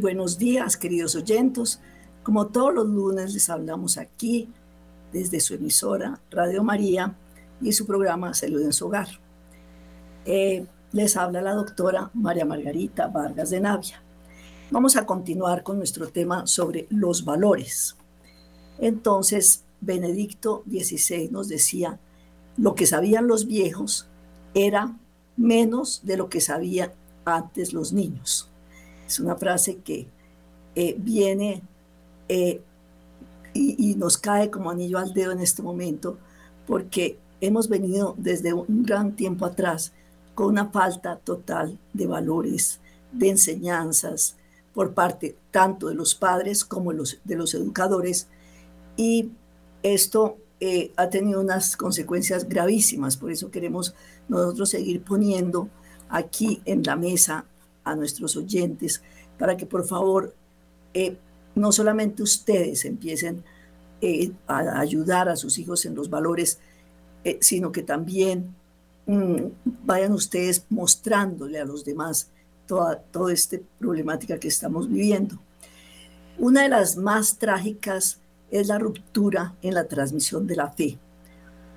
[0.00, 1.80] Buenos días, queridos oyentes.
[2.22, 4.48] Como todos los lunes les hablamos aquí
[5.12, 7.16] desde su emisora Radio María
[7.60, 9.08] y su programa Salud en su hogar.
[10.24, 14.00] Eh, les habla la doctora María Margarita Vargas de Navia.
[14.70, 17.96] Vamos a continuar con nuestro tema sobre los valores.
[18.78, 21.98] Entonces, Benedicto XVI nos decía,
[22.56, 24.06] lo que sabían los viejos
[24.54, 24.96] era
[25.36, 26.92] menos de lo que sabían
[27.24, 28.48] antes los niños.
[29.08, 30.06] Es una frase que
[30.74, 31.62] eh, viene
[32.28, 32.60] eh,
[33.54, 36.18] y, nos cae como anillo al dedo en este momento,
[36.66, 39.92] porque hemos venido desde un gran tiempo atrás
[40.34, 42.80] con una falta total de valores,
[43.10, 44.36] de enseñanzas
[44.74, 48.28] por parte tanto de los padres como de los educadores.
[48.96, 49.30] Y
[49.82, 53.94] esto eh, ha tenido unas consecuencias gravísimas, por eso queremos
[54.28, 55.70] nosotros seguir poniendo
[56.10, 57.46] aquí en la mesa
[57.90, 59.02] a nuestros oyentes
[59.38, 60.34] para que por favor
[60.92, 61.16] eh,
[61.54, 63.44] no solamente ustedes empiecen
[64.00, 66.58] eh, a ayudar a sus hijos en los valores,
[67.24, 68.54] eh, sino que también
[69.06, 69.36] mm,
[69.84, 72.30] vayan ustedes mostrándole a los demás
[72.66, 75.38] toda, toda esta problemática que estamos viviendo.
[76.38, 80.98] Una de las más trágicas es la ruptura en la transmisión de la fe.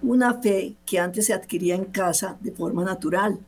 [0.03, 3.39] Una fe que antes se adquiría en casa de forma natural.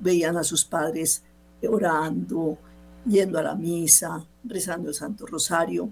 [0.00, 1.22] veían a sus padres
[1.68, 2.58] orando,
[3.06, 5.90] yendo a la misa, rezando el Santo Rosario,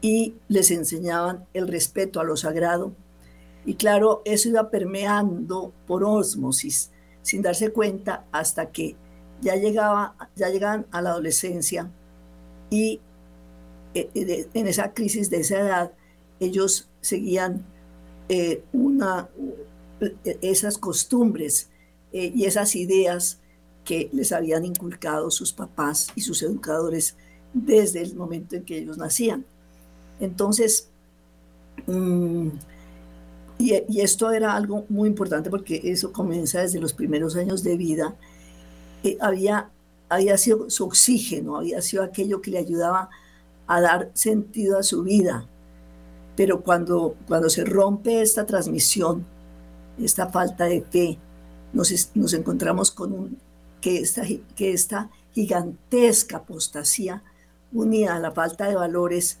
[0.00, 2.92] y les enseñaban el respeto a lo sagrado.
[3.64, 6.90] Y claro, eso iba permeando por ósmosis,
[7.22, 8.96] sin darse cuenta hasta que
[9.40, 11.88] ya, llegaba, ya llegaban a la adolescencia
[12.70, 13.00] y
[13.94, 15.92] eh, eh, en esa crisis de esa edad,
[16.40, 17.66] ellos seguían
[18.30, 19.28] eh, una,
[20.40, 21.68] esas costumbres
[22.12, 23.40] y esas ideas
[23.84, 27.16] que les habían inculcado sus papás y sus educadores
[27.52, 29.44] desde el momento en que ellos nacían.
[30.20, 30.88] Entonces,
[31.86, 32.48] mm,
[33.58, 38.14] y, esto era algo muy importante porque eso comienza desde los primeros años de vida.
[39.04, 39.70] Eh, había,
[40.08, 43.10] había sido su oxígeno, había sido aquello que le ayudaba
[43.66, 45.46] a dar sentido a su vida.
[46.36, 49.24] Pero cuando, cuando se rompe esta transmisión,
[49.98, 51.18] esta falta de fe,
[51.72, 53.38] nos, nos encontramos con un
[53.82, 54.22] que esta,
[54.56, 57.22] que esta gigantesca apostasía
[57.72, 59.40] unida a la falta de valores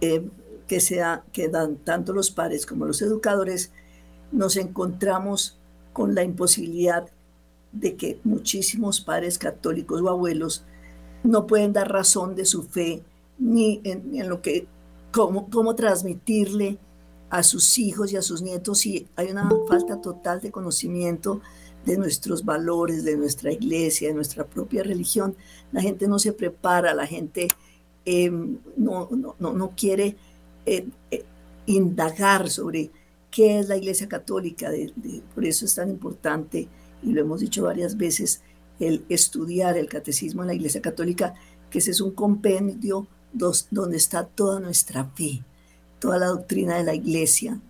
[0.00, 0.26] eh,
[0.66, 3.70] que, sea, que dan tanto los padres como los educadores,
[4.32, 5.58] nos encontramos
[5.92, 7.06] con la imposibilidad
[7.72, 10.64] de que muchísimos padres católicos o abuelos
[11.22, 13.02] no pueden dar razón de su fe
[13.38, 14.66] ni en, lo que,
[15.12, 16.78] cómo, cómo transmitirle
[17.30, 18.78] a sus hijos y a sus nietos.
[18.78, 21.40] Si hay una falta total de conocimiento
[21.84, 25.36] de nuestros valores, de nuestra iglesia, de nuestra propia religión.
[25.72, 27.48] La gente no se prepara, la gente
[28.04, 30.16] em, no, no, no, quiere
[30.66, 31.24] eh, eh,
[31.66, 32.90] indagar sobre
[33.30, 34.70] qué es la iglesia católica.
[35.34, 36.68] por eso es tan importante,
[37.02, 38.42] y lo hemos dicho varias veces,
[38.80, 41.34] el estudiar el catecismo de la iglesia católica,
[41.70, 45.42] que ese es un compendio donde está toda nuestra fe,
[45.98, 47.60] toda la doctrina de la iglesia,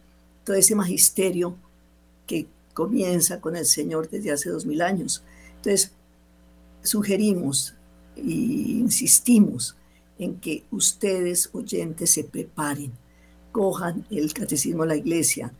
[0.44, 1.56] todo ese magisterio
[2.26, 5.22] que comienza con el Señor desde hace dos mil años.
[5.56, 5.92] Entonces,
[6.82, 7.74] sugerimos
[8.16, 9.76] e insistimos
[10.18, 12.92] en que ustedes, oyentes, se preparen,
[13.50, 15.52] cojan el catecismo de la iglesia.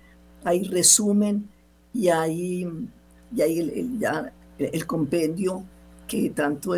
[0.44, 1.48] Hay resumen
[1.92, 5.64] y hay, el, ya, el, compendio
[6.06, 6.74] que tanto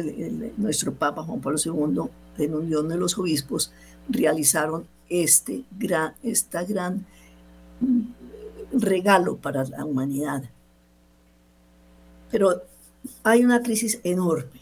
[0.57, 3.73] nuestro Papa Juan Pablo II, en unión de los obispos,
[4.09, 7.05] realizaron este gran, esta gran
[8.73, 10.45] regalo para la humanidad.
[12.31, 12.63] Pero
[13.23, 14.61] hay una crisis enorme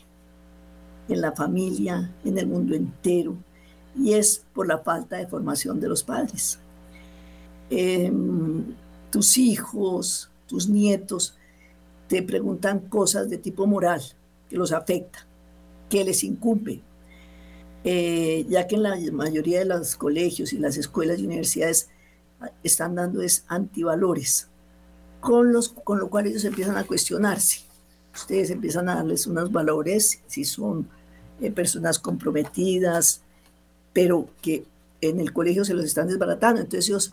[1.08, 3.36] en la familia, en el mundo entero,
[3.96, 6.58] y es por la falta de formación de los padres.
[7.70, 8.64] Em,
[9.10, 11.34] tus hijos, tus nietos,
[12.08, 14.02] te preguntan cosas de tipo moral
[14.48, 15.26] que los afecta,
[15.88, 16.80] que les incumbe,
[17.84, 21.90] eh, ya que en la mayoría de los colegios y las escuelas y universidades
[22.62, 24.48] están dando es antivalores,
[25.20, 27.60] con, los, con lo cual ellos empiezan a cuestionarse.
[28.14, 30.88] Ustedes empiezan a darles unos valores, si son
[31.40, 33.22] eh, personas comprometidas,
[33.92, 34.64] pero que
[35.00, 36.60] en el colegio se los están desbaratando.
[36.60, 37.12] Entonces ellos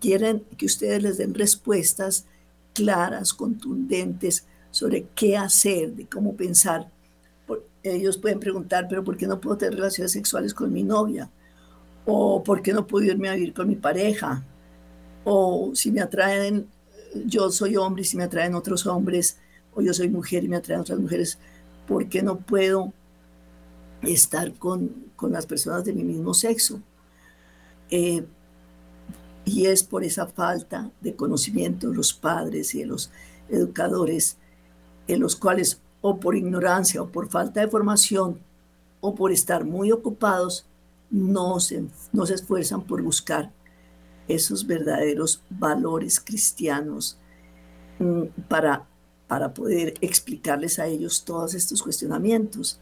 [0.00, 2.24] quieren que ustedes les den respuestas
[2.72, 6.90] claras, contundentes sobre qué hacer, de cómo pensar.
[7.82, 11.30] Ellos pueden preguntar, pero ¿por qué no puedo tener relaciones sexuales con mi novia?
[12.06, 14.44] O por qué no puedo irme a vivir con mi pareja,
[15.24, 16.66] o si me atraen,
[17.26, 19.38] yo soy hombre y si me atraen otros hombres,
[19.74, 21.38] o yo soy mujer y me atraen otras mujeres,
[21.88, 22.92] ¿Por qué no puedo
[24.02, 26.82] estar con, con las personas de mi mismo sexo?
[27.90, 28.26] Eh,
[29.46, 33.10] y es por esa falta de conocimiento de los padres y de los
[33.48, 34.36] educadores,
[35.06, 38.38] en los cuales o por ignorancia o por falta de formación
[39.00, 40.66] o por estar muy ocupados,
[41.10, 43.50] no se, no se esfuerzan por buscar
[44.28, 47.16] esos verdaderos valores cristianos
[47.98, 48.86] mm, para,
[49.26, 52.78] para poder explicarles a ellos todos estos cuestionamientos.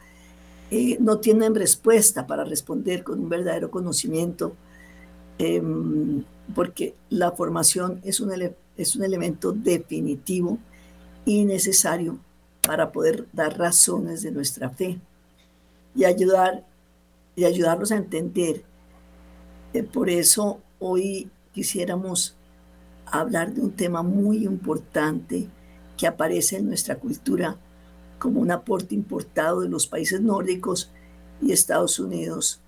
[0.71, 4.55] Eh, no tienen respuesta para responder con un verdadero conocimiento,
[5.39, 6.25] em,
[6.55, 8.33] porque la formación es un,
[8.77, 10.59] es un elemento definitivo
[11.25, 12.19] y necesario
[12.67, 14.99] para poder dar razones de nuestra fe
[15.95, 16.65] y ayudar
[17.37, 18.65] y ayudarlos a entender.
[19.73, 22.35] Eh, por eso hoy quisiéramos
[23.05, 25.47] hablar de un tema muy importante
[25.97, 27.57] que aparece en nuestra cultura
[28.19, 30.91] como un aporte importado de los países nórdicos
[31.41, 32.61] y Estados Unidos,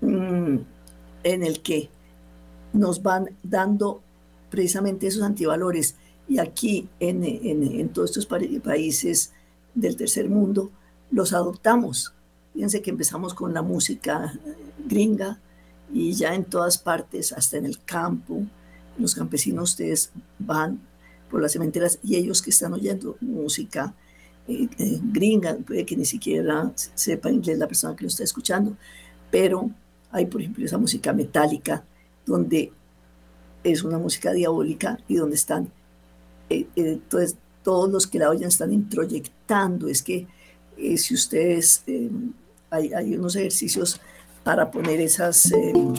[0.00, 0.56] mm,
[1.24, 1.88] en el que
[2.72, 4.02] nos van dando
[4.50, 5.96] precisamente esos antivalores.
[6.28, 9.32] Y aquí, en, en todos estos países
[9.74, 10.70] del tercer mundo,
[11.10, 12.13] los adoptamos.
[12.54, 14.32] Fíjense que empezamos con la música
[14.86, 15.40] gringa
[15.92, 18.42] y ya en todas partes, hasta en el campo,
[18.96, 20.80] los campesinos ustedes van
[21.30, 23.92] por las cementeras y ellos que están oyendo música
[24.46, 28.76] eh, eh, gringa, puede que ni siquiera sepa inglés la persona que lo está escuchando,
[29.32, 29.70] pero
[30.12, 31.82] hay por ejemplo esa música metálica
[32.24, 32.72] donde
[33.64, 35.70] es una música diabólica y donde están,
[36.50, 40.28] eh, entonces todos los que la oyen están introyectando, es que
[40.96, 41.82] si ustedes
[42.74, 44.00] hay, unos ejercicios
[44.42, 45.94] para poner esas em,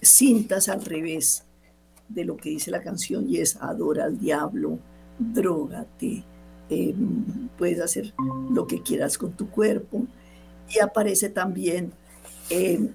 [0.00, 1.44] cintas al revés
[2.08, 4.78] de lo que dice la canción y es adora al diablo,
[5.18, 6.24] drogate,
[6.70, 8.14] em, puedes hacer
[8.50, 10.06] lo que quieras con tu cuerpo.
[10.70, 11.92] Y aparece también
[12.50, 12.90] en,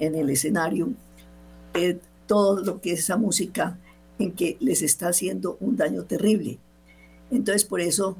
[0.00, 0.92] el escenario
[1.74, 3.78] eh, todo lo que es esa música
[4.18, 6.58] en que les está haciendo un daño terrible.
[7.30, 8.16] Entonces, por eso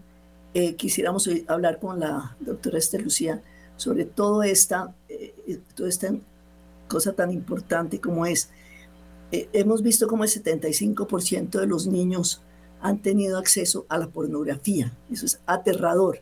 [0.55, 3.43] eh, quisiéramos hablar con la doctora Esther Lucía
[3.77, 6.13] sobre todo esta, eh, toda esta
[6.89, 8.51] cosa tan importante como es,
[9.33, 12.43] eh, hemos visto como el 75% de los niños
[12.81, 14.93] han tenido acceso a la pornografía.
[15.11, 16.21] Eso es aterrador.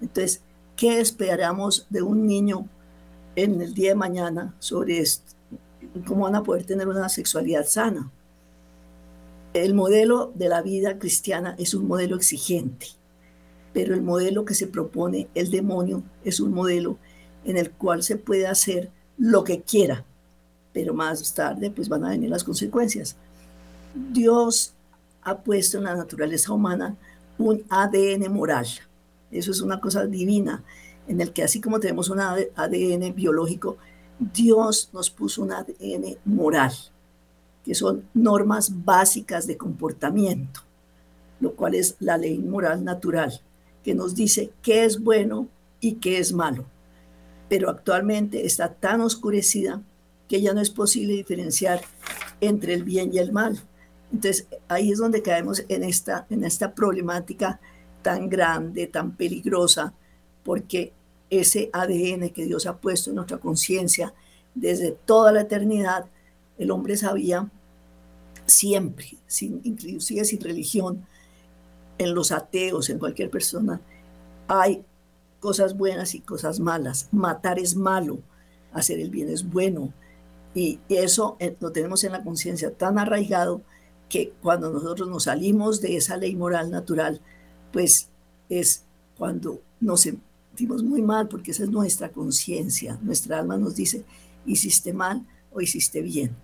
[0.00, 0.42] Entonces,
[0.76, 2.68] ¿qué esperamos de un niño
[3.36, 5.02] en el día de mañana sobre?
[6.06, 8.10] ¿Cómo van a poder tener una sexualidad sana?
[9.54, 12.88] El modelo de la vida cristiana es un modelo exigente
[13.72, 16.98] pero el modelo que se propone el demonio es un modelo
[17.44, 20.04] en el cual se puede hacer lo que quiera,
[20.72, 23.16] pero más tarde pues van a venir las consecuencias.
[23.94, 24.74] Dios
[25.22, 26.96] ha puesto en la naturaleza humana
[27.38, 28.66] un ADN moral.
[29.30, 30.62] Eso es una cosa divina,
[31.08, 33.78] en el que así como tenemos un ADN biológico,
[34.18, 36.72] Dios nos puso un ADN moral,
[37.64, 40.60] que son normas básicas de comportamiento,
[41.40, 43.40] lo cual es la ley moral natural
[43.84, 45.48] que nos dice qué es bueno
[45.80, 46.64] y qué es malo.
[47.48, 49.82] Pero actualmente está tan oscurecida
[50.28, 51.82] que ya no es posible diferenciar
[52.40, 53.60] entre el bien y el mal.
[54.12, 57.60] Entonces ahí es donde caemos en esta, en esta problemática
[58.02, 59.94] tan grande, tan peligrosa,
[60.44, 60.92] porque
[61.30, 64.12] ese ADN que Dios ha puesto en nuestra conciencia
[64.54, 66.06] desde toda la eternidad,
[66.58, 67.50] el hombre sabía
[68.44, 71.06] siempre, sin, inclusive sin religión,
[71.98, 73.80] en los ateos, en cualquier persona,
[74.48, 74.84] hay
[75.40, 77.08] cosas buenas y cosas malas.
[77.12, 78.18] Matar es malo,
[78.72, 79.92] hacer el bien es bueno.
[80.54, 83.62] Y eso eh, lo tenemos en la conciencia tan arraigado
[84.08, 87.20] que cuando nosotros nos salimos de esa ley moral natural,
[87.72, 88.08] pues
[88.48, 88.84] es
[89.16, 92.98] cuando nos sentimos muy mal, porque esa es nuestra conciencia.
[93.02, 94.04] Nuestra alma nos dice,
[94.44, 96.36] hiciste mal o hiciste bien.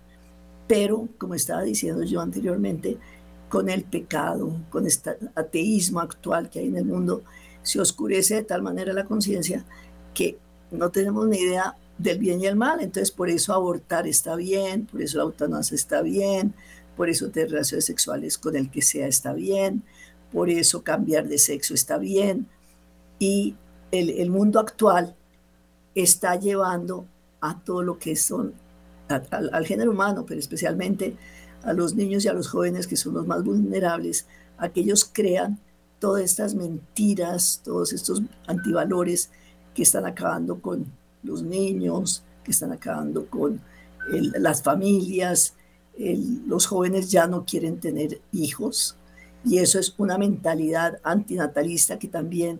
[0.67, 2.97] Pero, como estaba diciendo yo anteriormente,
[3.49, 7.23] con el pecado, con este ateísmo actual que hay en el mundo,
[7.63, 9.65] se oscurece de tal manera la conciencia
[10.13, 10.37] que
[10.71, 12.79] no tenemos ni idea del bien y el mal.
[12.79, 16.53] Entonces, por eso abortar está bien, por eso la eutanasia está bien,
[16.95, 19.83] por eso tener relaciones sexuales con el que sea está bien,
[20.31, 22.47] por eso cambiar de sexo está bien.
[23.17, 23.55] Y
[23.91, 25.15] el, mundo actual
[25.95, 27.05] está llevando
[27.41, 28.53] a todo lo que son,
[29.07, 31.15] al género humano, pero especialmente
[31.63, 34.25] a los niños y a los jóvenes que son los más vulnerables,
[34.57, 35.59] a que ellos crean
[35.99, 39.29] todas estas mentiras, todos estos antivalores
[39.73, 40.85] que están acabando con
[41.23, 43.61] los niños, que están acabando con
[44.09, 45.53] las familias.
[46.47, 48.95] los jóvenes ya no quieren tener hijos
[49.45, 52.59] y eso es una mentalidad antinatalista que también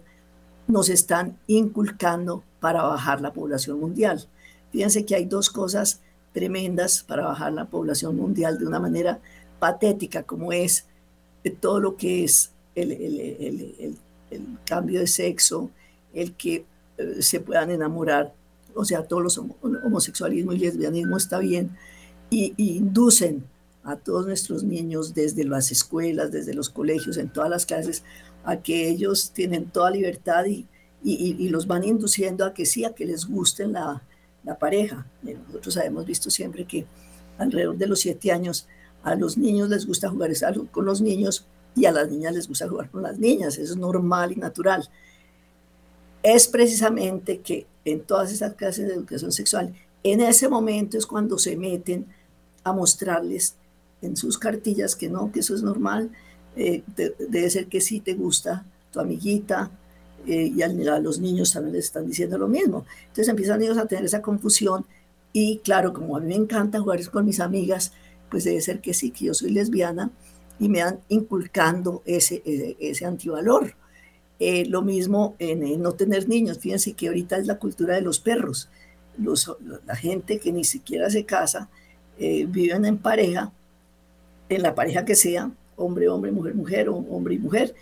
[0.67, 4.27] nos están inculcando para bajar la población mundial.
[4.71, 6.01] Fíjense que hay dos cosas
[6.33, 9.19] tremendas para bajar la población mundial de una manera
[9.59, 10.85] patética, como es
[11.59, 13.97] todo lo que es el, el,
[14.29, 15.71] el, cambio de sexo,
[16.13, 16.65] el que
[16.97, 18.33] eh, se puedan enamorar,
[18.75, 21.71] o sea, todos los homosexualismo y lesbianismo está bien,
[22.29, 23.43] y, inducen
[23.83, 28.03] a todos nuestros niños desde las escuelas, desde los colegios, en todas las clases,
[28.43, 30.67] a que ellos tienen toda libertad y,
[31.03, 34.03] y, los van induciendo a que sí, a que les gusten la,
[34.43, 35.05] la pareja.
[35.25, 36.85] Eh, nosotros hemos visto siempre que
[37.37, 38.67] alrededor de los siete años
[39.03, 40.31] a los niños les gusta jugar
[40.71, 43.57] con los niños y a las niñas les gusta jugar con las niñas.
[43.57, 44.89] Es normal y natural.
[46.21, 51.37] Es precisamente que en todas esas clases de educación sexual, en ese momento es cuando
[51.37, 52.05] se meten
[52.63, 53.55] a mostrarles
[54.01, 56.09] en sus cartillas que no, que eso es normal,
[56.55, 59.71] eh, debe ser que sí te gusta tu amiguita,
[60.27, 62.85] eh, y a, los niños también les están diciendo lo mismo.
[63.01, 64.85] Entonces empiezan ellos a tener esa confusión
[65.33, 67.93] y claro, como a mí me encanta jugar con mis amigas,
[68.29, 70.11] pues debe ser que sí, que yo soy lesbiana
[70.59, 72.41] y me han inculcando ese,
[72.79, 73.75] ese, antivalor.
[74.39, 76.59] Eh, lo mismo en, no tener niños.
[76.59, 78.69] Fíjense que ahorita es la cultura de los perros.
[79.85, 81.69] La gente que ni siquiera se casa,
[82.17, 83.51] eh, viven en pareja,
[84.47, 87.75] en la pareja que sea, hombre, hombre, mujer, mujer, hombre y mujer,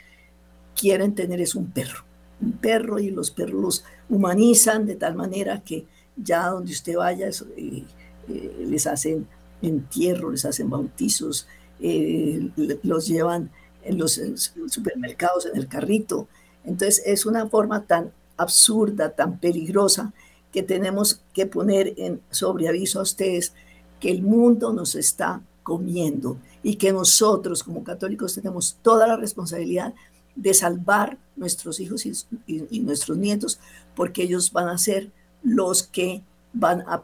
[0.75, 2.06] quieren tener es un perro
[2.41, 7.29] un perro y los perros los humanizan de tal manera que ya donde usted vaya
[7.29, 7.83] eh,
[8.29, 9.27] eh, les hacen
[9.61, 11.47] entierro, les hacen bautizos,
[11.79, 12.49] eh,
[12.83, 13.51] los llevan
[13.83, 14.21] en los
[14.67, 16.27] supermercados en el carrito.
[16.63, 20.13] Entonces es una forma tan absurda, tan peligrosa,
[20.51, 23.53] que tenemos que poner en sobreaviso a ustedes
[23.99, 29.93] que el mundo nos está comiendo y que nosotros como católicos tenemos toda la responsabilidad
[30.37, 33.59] de salvar nuestros hijos y, nuestros nietos,
[33.95, 35.11] porque ellos van a ser
[35.43, 36.21] los que
[36.53, 37.03] van a,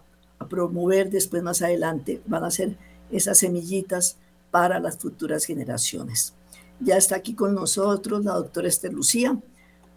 [0.49, 2.77] promover después más adelante, van a ser
[3.11, 4.17] esas semillitas
[4.51, 6.33] para las futuras generaciones.
[6.81, 9.39] Ya está aquí con nosotros la doctora Esther Lucía.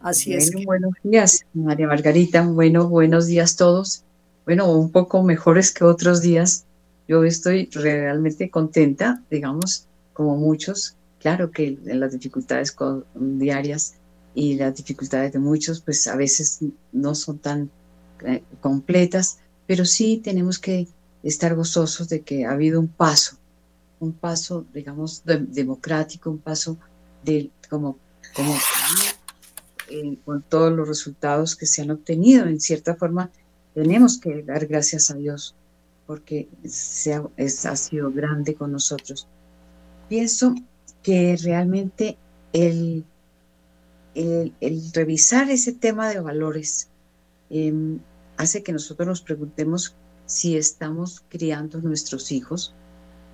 [0.00, 0.52] Así es.
[0.64, 2.46] Buenos días, María Margarita.
[2.46, 4.04] Bueno, buenos días todos.
[4.44, 6.64] Bueno, un poco mejores que otros días.
[7.08, 12.76] Yo estoy realmente contenta, digamos, como muchos, Claro que las dificultades
[13.14, 13.94] diarias
[14.34, 16.60] y las dificultades de muchos, pues a veces
[16.92, 17.70] no son tan
[18.24, 20.86] eh, completas, pero sí tenemos que
[21.22, 23.36] estar gozosos de que ha habido un paso,
[23.98, 26.78] un paso, digamos, democrático, un paso
[27.24, 27.98] de como,
[29.88, 32.46] eh, con todos los resultados que se han obtenido.
[32.46, 33.30] En cierta forma,
[33.74, 35.54] tenemos que dar gracias a Dios
[36.06, 39.26] porque se ha, ha sido grande con nosotros.
[40.08, 40.54] Pienso
[41.06, 42.18] que realmente
[42.52, 43.04] el,
[44.16, 44.52] el,
[44.92, 46.88] revisar ese tema de valores
[47.48, 48.00] em,
[48.36, 49.94] hace que nosotros nos preguntemos
[50.24, 52.74] si estamos criando nuestros hijos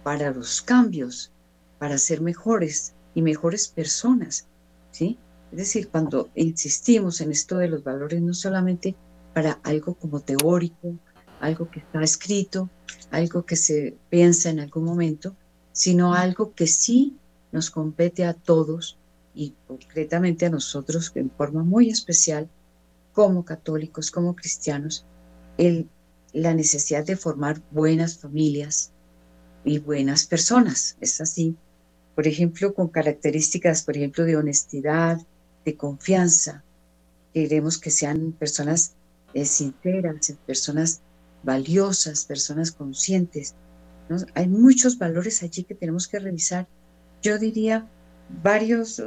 [0.03, 1.33] para los cambios,
[1.79, 4.47] para ser mejores y mejores personas,
[4.91, 5.17] ¿sí?
[5.51, 8.95] Es decir, cuando insistimos en esto de los valores, no solamente
[9.33, 10.95] para algo como teórico,
[11.41, 12.69] algo que está escrito,
[13.11, 15.35] algo que se piensa en algún momento,
[15.73, 17.17] sino algo que sí
[17.53, 18.99] nos compete a todos
[19.35, 22.49] y concretamente a nosotros en forma muy especial
[23.13, 25.05] como católicos, como cristianos,
[26.33, 28.91] la necesidad de formar buenas familias
[29.65, 30.97] y buenas personas.
[31.01, 31.57] Es así,
[32.15, 35.21] por ejemplo, con características, por ejemplo, de honestidad,
[35.65, 36.65] de confianza.
[37.35, 38.95] Queremos que sean personas
[39.35, 41.01] eh, sinceras, personas
[41.43, 43.55] valiosas, personas conscientes.
[44.35, 46.67] Hay muchos valores allí que tenemos que revisar
[47.23, 47.87] yo diría
[48.43, 49.03] varios,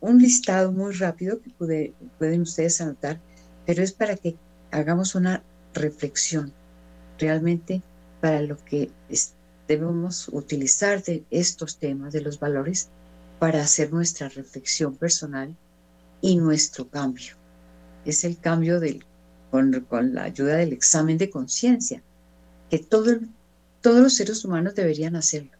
[0.00, 3.20] un listado muy rápido que pueden ustedes anotar,
[3.66, 4.36] pero es para que
[4.70, 5.42] hagamos una
[5.74, 6.52] reflexión
[7.18, 7.82] realmente
[8.20, 8.90] para lo que
[9.66, 12.88] debemos utilizar de estos temas, de los valores,
[13.38, 15.54] para hacer nuestra reflexión personal
[16.20, 17.34] y nuestro cambio.
[18.04, 19.04] Es el cambio del,
[19.50, 22.02] con, la ayuda del examen de conciencia,
[22.70, 23.18] que todo,
[23.80, 25.57] todos los seres humanos deberían hacerlo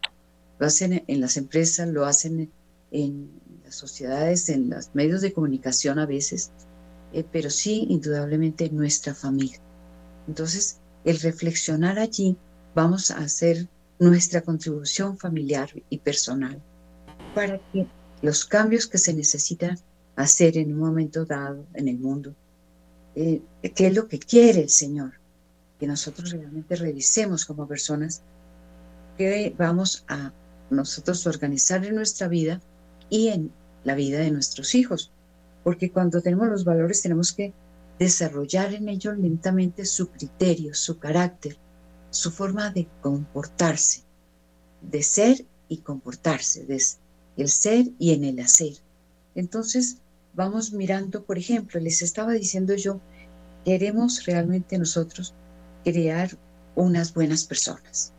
[0.59, 2.51] lo hacen en las empresas, lo hacen
[2.91, 3.31] en
[3.63, 6.51] las sociedades, en los medios de comunicación a veces,
[7.13, 9.59] eh, pero sí indudablemente en nuestra familia.
[10.27, 12.37] Entonces, el reflexionar allí,
[12.75, 13.67] vamos a hacer
[13.99, 16.61] nuestra contribución familiar y personal
[17.33, 17.87] para que
[18.21, 19.77] los cambios que se necesitan
[20.15, 22.35] hacer en un momento dado en el mundo,
[23.15, 23.41] eh,
[23.75, 25.13] qué es lo que quiere el Señor,
[25.79, 28.21] que nosotros realmente revisemos como personas
[29.17, 30.33] que vamos a
[30.69, 32.61] nosotros organizar en nuestra vida
[33.09, 33.51] y en
[33.83, 35.11] la vida de nuestros hijos.
[35.63, 37.53] porque cuando tenemos los valores tenemos que
[37.99, 41.57] desarrollar en ellos lentamente su criterio, su carácter,
[42.09, 44.03] su forma de comportarse,
[44.81, 46.81] de ser y comportarse, de
[47.37, 48.73] el ser y en el hacer.
[49.35, 49.97] Entonces,
[50.33, 53.01] vamos mirando, por ejemplo, les estaba diciendo yo,
[53.65, 55.33] queremos realmente nosotros
[55.83, 56.37] crear
[56.75, 58.13] unas buenas personas.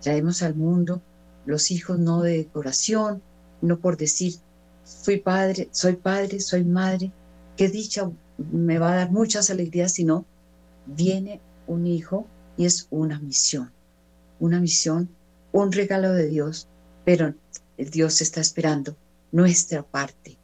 [0.00, 1.02] Traemos al mundo
[1.46, 3.22] los hijos no de decoración,
[3.60, 4.34] no por decir,
[4.84, 7.12] fui padre, soy padre, soy madre,
[7.56, 8.10] qué dicha,
[8.52, 10.24] me va a dar muchas alegrías, sino
[10.86, 13.70] viene un hijo y es una misión,
[14.40, 15.08] una misión,
[15.52, 16.68] un regalo de Dios,
[17.04, 17.34] pero
[17.76, 18.96] Dios está esperando
[19.32, 20.36] nuestra parte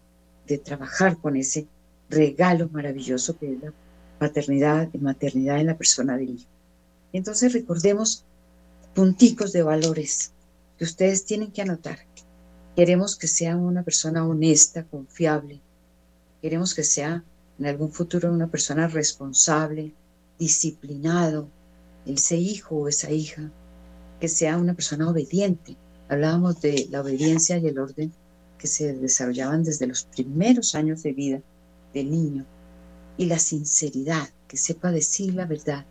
[0.46, 1.66] de trabajar con ese
[2.08, 3.72] regalo maravilloso que es la
[4.18, 6.48] paternidad y maternidad en la persona del hijo.
[7.12, 8.24] Entonces recordemos
[8.94, 10.32] punticos de valores
[10.80, 11.98] que ustedes tienen que anotar.
[12.74, 15.60] Queremos que sea una persona honesta, confiable.
[16.40, 17.22] Queremos que sea
[17.58, 19.92] en algún futuro una persona responsable,
[20.38, 21.50] disciplinado,
[22.06, 23.50] ese hijo o esa hija,
[24.20, 25.76] que sea una persona obediente.
[26.08, 28.10] Hablábamos de la obediencia y el orden
[28.56, 31.42] que se desarrollaban desde los primeros años de vida
[31.92, 32.46] del niño.
[33.18, 35.84] Y la sinceridad, que sepa decir la verdad,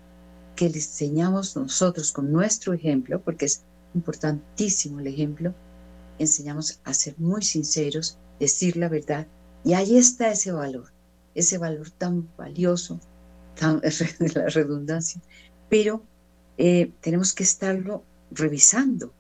[0.55, 3.61] que le enseñamos nosotros con nuestro ejemplo, porque es
[3.93, 5.53] importantísimo el ejemplo,
[6.17, 9.27] enseñamos a ser muy sinceros, decir la verdad,
[9.63, 10.91] y ahí está ese valor,
[11.35, 12.99] ese valor tan valioso,
[13.55, 13.81] tan,
[14.35, 15.21] la redundancia,
[15.69, 16.03] pero
[16.57, 19.13] eh, tenemos que estarlo revisando.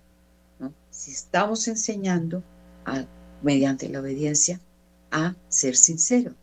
[0.91, 2.43] Si estamos enseñando
[3.41, 4.59] mediante la obediencia
[5.11, 6.33] a ser sincero,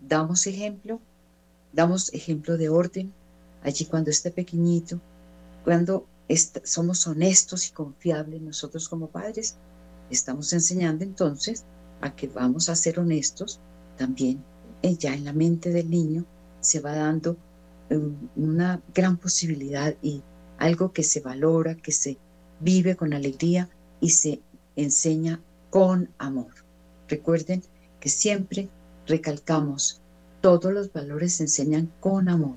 [0.00, 1.00] damos ejemplo,
[1.72, 3.12] damos ejemplo de orden.
[3.62, 5.00] Allí cuando esté pequeñito,
[5.64, 6.06] cuando
[6.64, 9.56] somos honestos y confiables nosotros como padres,
[10.10, 11.64] estamos enseñando entonces
[12.00, 13.60] a que vamos a ser honestos
[13.96, 14.42] también
[14.82, 16.24] eh, ya en la mente del niño
[16.60, 17.36] se va dando
[18.36, 20.22] una gran posibilidad y
[20.58, 22.16] algo que se valora, que se
[22.60, 23.68] vive con alegría
[24.00, 24.40] y se
[24.76, 26.52] enseña con amor.
[27.08, 27.62] Recuerden
[28.00, 28.70] que siempre
[29.06, 30.00] recalcamos,
[30.40, 32.56] todos los valores se enseñan con amor,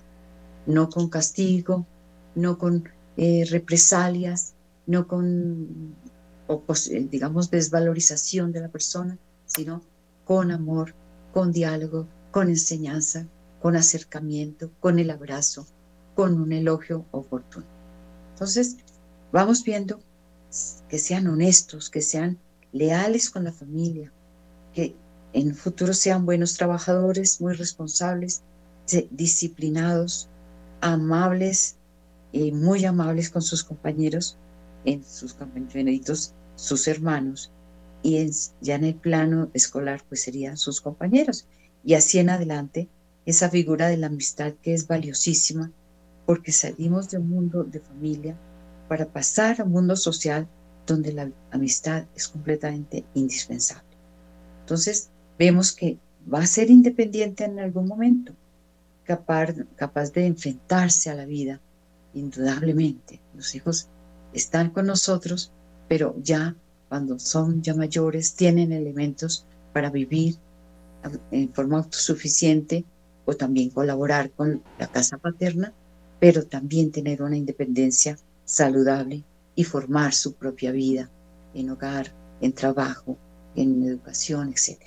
[0.65, 1.85] no con castigo,
[2.33, 4.53] no con eh, represalias,
[4.87, 5.95] no con,
[6.49, 9.81] eh, digamos, desvalorización de la persona, sino
[10.25, 10.93] con amor,
[11.33, 13.27] con diálogo, con enseñanza,
[13.61, 15.65] con acercamiento, con el abrazo,
[16.15, 17.65] con un elogio oportuno.
[18.33, 18.77] Entonces,
[19.31, 19.99] vamos viendo
[20.89, 22.37] que sean honestos, que sean
[22.71, 24.11] leales con la familia,
[24.73, 24.95] que
[25.33, 28.43] en futuro sean buenos trabajadores, muy responsables,
[29.11, 30.29] disciplinados,
[30.81, 31.77] amables,
[32.53, 34.37] muy amables con sus compañeros,
[34.83, 37.51] en sus compañeritos, sus hermanos,
[38.03, 38.29] y
[38.61, 41.47] ya en el plano escolar, pues serían sus compañeros.
[41.83, 42.87] Y así en adelante,
[43.25, 45.71] esa figura de la amistad que es valiosísima,
[46.25, 48.37] porque salimos de un mundo de familia
[48.87, 50.47] para pasar a un mundo social
[50.85, 53.87] donde la amistad es completamente indispensable.
[54.61, 55.97] Entonces, vemos que
[56.31, 58.33] va a ser independiente en algún momento,
[59.03, 61.59] capaz, capaz de enfrentarse a la vida,
[62.15, 63.21] indudablemente.
[63.35, 63.87] Los hijos
[64.33, 65.51] están con nosotros,
[65.87, 66.55] pero ya
[66.89, 70.37] cuando son ya mayores tienen elementos para vivir
[71.31, 72.85] en forma autosuficiente
[73.25, 75.73] o también colaborar con la casa paterna,
[76.19, 79.23] pero también tener una independencia saludable
[79.55, 81.09] y formar su propia vida
[81.53, 83.17] en hogar, en trabajo,
[83.55, 84.81] en educación, etc.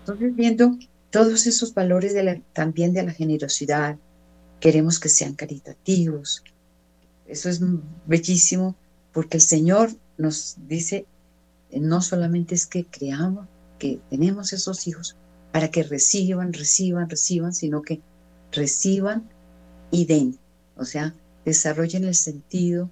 [0.00, 0.78] Entonces, viendo
[1.10, 2.14] todos esos valores
[2.52, 3.98] también de la generosidad,
[4.60, 6.44] queremos que sean caritativos.
[7.26, 7.60] Eso es
[8.06, 8.76] bellísimo
[9.12, 11.06] porque el Señor nos dice,
[11.72, 13.46] no solamente es que creamos,
[13.78, 15.16] que tenemos esos hijos,
[15.52, 18.00] para que reciban, reciban, reciban, sino que
[18.52, 19.28] reciban
[19.90, 20.38] y den.
[20.76, 22.90] O sea, desarrollen el sentido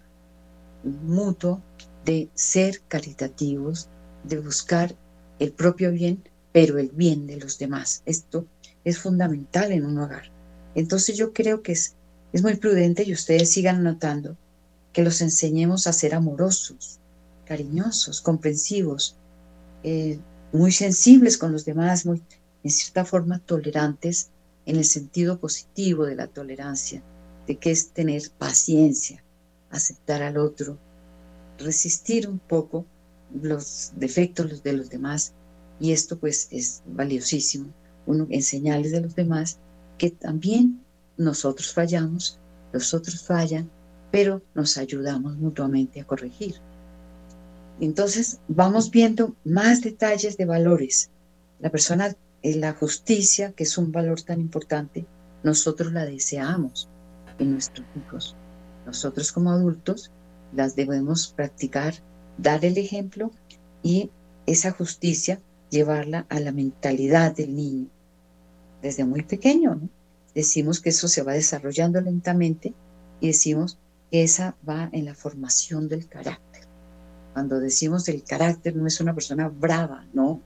[0.83, 1.63] mutuo
[2.05, 3.89] de ser caritativos,
[4.25, 4.97] de buscar
[5.39, 8.03] el propio bien, pero el bien de los demás.
[8.07, 8.47] Esto
[8.85, 10.38] es fundamental en un hogar.
[10.75, 11.95] Entonces yo creo que es,
[12.33, 14.37] es muy prudente y ustedes sigan notando
[14.93, 16.99] que los enseñemos a ser amorosos,
[17.45, 19.17] cariñosos, comprensivos,
[19.83, 20.19] eh,
[20.53, 22.23] muy sensibles con los demás, muy
[22.65, 24.31] en cierta forma tolerantes
[24.67, 27.03] en el sentido positivo de la tolerancia,
[27.47, 29.23] de que es tener paciencia,
[29.71, 30.79] aceptar al otro,
[31.59, 32.85] resistir un poco
[33.33, 35.33] los defectos de los demás.
[35.81, 37.73] Y esto pues es valiosísimo,
[38.07, 39.59] uno enseñarles de los demás
[39.99, 40.81] que también
[41.17, 42.39] nosotros fallamos,
[42.73, 43.71] los otros fallan,
[44.11, 46.55] pero nos ayudamos mutuamente a corregir.
[47.81, 51.11] Entonces vamos viendo más detalles de valores.
[51.61, 55.07] La persona la justicia, que es un valor tan importante,
[55.43, 56.89] nosotros la deseamos
[57.39, 58.37] en nuestros hijos.
[58.87, 60.11] Nosotros como adultos
[60.55, 61.95] las debemos practicar,
[62.39, 63.33] dar el ejemplo
[63.83, 64.11] y
[64.47, 67.89] esa justicia llevarla a la mentalidad del niño
[68.83, 69.81] desde muy pequeño.
[70.35, 72.75] Decimos que eso se va desarrollando lentamente
[73.21, 73.79] y decimos
[74.11, 76.65] que esa va en la formación del carácter.
[77.33, 80.41] Cuando decimos el carácter no es una persona brava, no.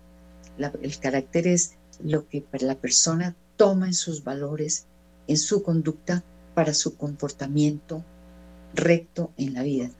[0.59, 4.87] el carácter es lo que la persona toma en sus valores,
[5.27, 8.05] en su conducta para su comportamiento
[8.75, 9.91] recto en la vida.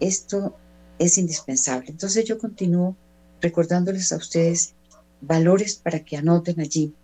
[0.00, 0.56] Esto
[0.98, 1.90] es indispensable.
[1.90, 2.96] Entonces yo continúo
[3.40, 4.74] recordándoles a ustedes
[5.20, 6.94] valores para que anoten allí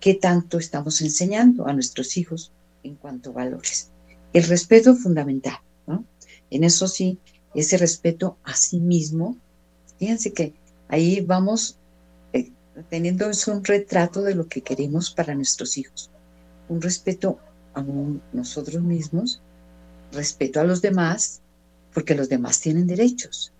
[0.00, 3.90] qué tanto estamos enseñando a nuestros hijos en cuanto a valores.
[4.32, 6.04] El respeto fundamental, ¿no?
[6.50, 7.18] En eso sí,
[7.54, 9.36] ese respeto a sí mismo,
[9.98, 10.54] fíjense que
[10.88, 11.76] ahí vamos
[12.32, 12.50] eh,
[12.88, 16.10] teniendo un retrato de lo que queremos para nuestros hijos.
[16.68, 17.38] Un respeto
[17.74, 17.84] a
[18.32, 19.42] nosotros mismos,
[20.12, 21.40] respeto a los demás,
[21.92, 23.52] porque los demás tienen derechos,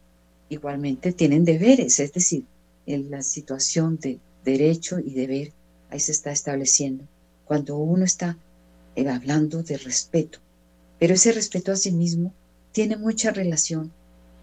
[0.48, 2.44] igualmente tienen deberes, es decir,
[2.87, 5.53] en la situación de derecho y deber,
[5.90, 7.05] ahí se está estableciendo.
[7.44, 8.37] Cuando uno está
[8.96, 10.38] eh, hablando de respeto,
[10.98, 12.33] pero ese respeto a sí mismo
[12.72, 13.92] tiene mucha relación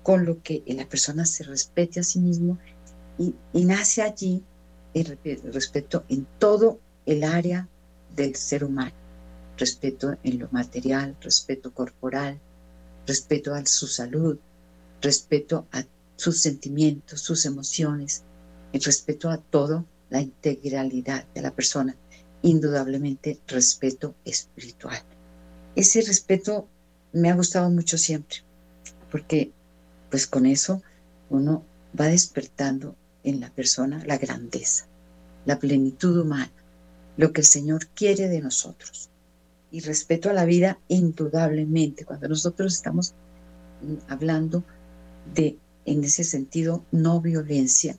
[0.03, 2.57] con lo que la persona se respete a sí mismo
[3.17, 4.43] y, nace allí
[4.93, 5.17] el
[5.51, 7.67] respeto en todo el área
[8.15, 8.95] del ser humano.
[9.57, 12.39] Respeto en lo material, respeto corporal,
[13.05, 14.37] respeto a su salud,
[15.01, 15.83] respeto a
[16.15, 18.23] sus sentimientos, sus emociones,
[18.73, 21.95] el respeto a todo, la integralidad de la persona,
[22.41, 25.01] indudablemente respeto espiritual.
[25.75, 26.67] Ese respeto
[27.13, 28.37] me ha gustado mucho siempre,
[29.11, 29.51] porque
[30.09, 30.81] pues con eso
[31.29, 31.63] uno
[31.99, 34.87] va despertando en la persona la grandeza,
[35.45, 36.51] la plenitud humana,
[37.17, 39.09] lo que el Señor quiere de nosotros.
[39.69, 43.13] Y respeto a la vida, indudablemente, cuando nosotros estamos
[43.81, 44.63] mm, hablando
[45.33, 47.97] de en ese sentido no violencia.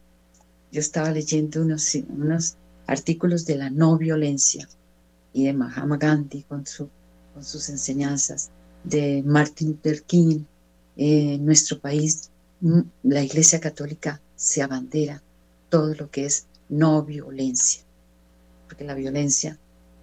[0.71, 4.69] Yo estaba leyendo unos, unos artículos de la no violencia
[5.33, 6.89] y de Mahatma Gandhi con, su,
[7.35, 8.51] con sus enseñanzas,
[8.85, 10.45] de Martin Luther King.
[10.97, 15.23] en nuestro país, mm, la Iglesia Católica se abandera
[15.69, 17.83] todo lo que es no violencia,
[18.67, 19.59] porque la violencia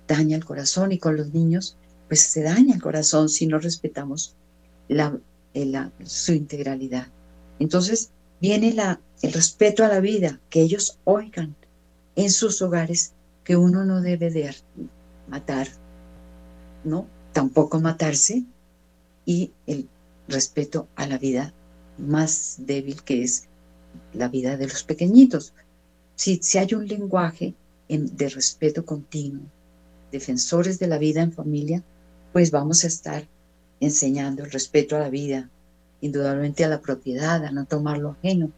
[0.07, 4.35] daña el corazón y con los niños, pues se daña el corazón si no respetamos
[4.87, 5.17] la,
[5.53, 7.07] la, su integralidad.
[7.59, 8.75] Entonces viene
[9.21, 11.55] el respeto a la vida, que ellos oigan
[12.15, 14.55] en sus hogares que uno no debe de
[15.27, 15.67] matar,
[16.83, 17.07] ¿no?
[17.33, 18.43] Tampoco matarse
[19.25, 19.87] y el
[20.27, 21.53] respeto a la vida
[21.97, 23.47] más débil que es
[24.13, 25.53] la vida de los pequeñitos.
[26.15, 27.53] Si, si hay un lenguaje
[27.87, 29.45] de respeto continuo,
[30.11, 31.83] defensores de la vida en familia,
[32.33, 33.27] pues vamos a estar
[33.79, 35.49] enseñando el respeto a la vida,
[36.05, 38.51] indudablemente a la propiedad, a no tomar lo ajeno.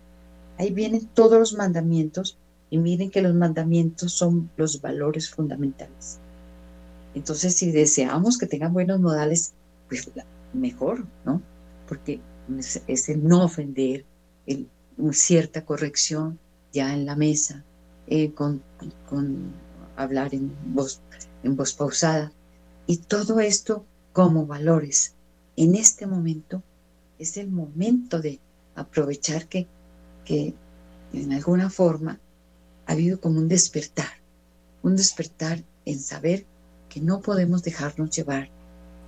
[0.58, 2.38] Ahí vienen todos los mandamientos
[2.70, 6.20] y miren que los mandamientos son los valores fundamentales.
[7.16, 9.54] Entonces, si deseamos que tengan buenos modales,
[9.88, 10.10] pues
[10.54, 11.42] mejor, ¿no?
[11.88, 12.20] Porque
[12.88, 14.06] es, el no ofender,
[14.46, 14.68] el,
[15.12, 16.40] cierta corrección
[16.74, 17.64] ya en la mesa,
[18.08, 18.62] eh, con,
[19.96, 21.02] hablar en voz
[21.78, 22.32] pausada.
[22.88, 25.14] Y todo esto como valores.
[25.56, 26.62] En este momento
[27.20, 28.40] es el momento de
[28.76, 29.68] aprovechar que,
[30.26, 30.54] que
[31.14, 32.20] en alguna forma
[32.86, 34.12] ha habido como un despertar,
[34.84, 36.46] un despertar en saber
[36.90, 38.50] que no podemos dejarnos llevar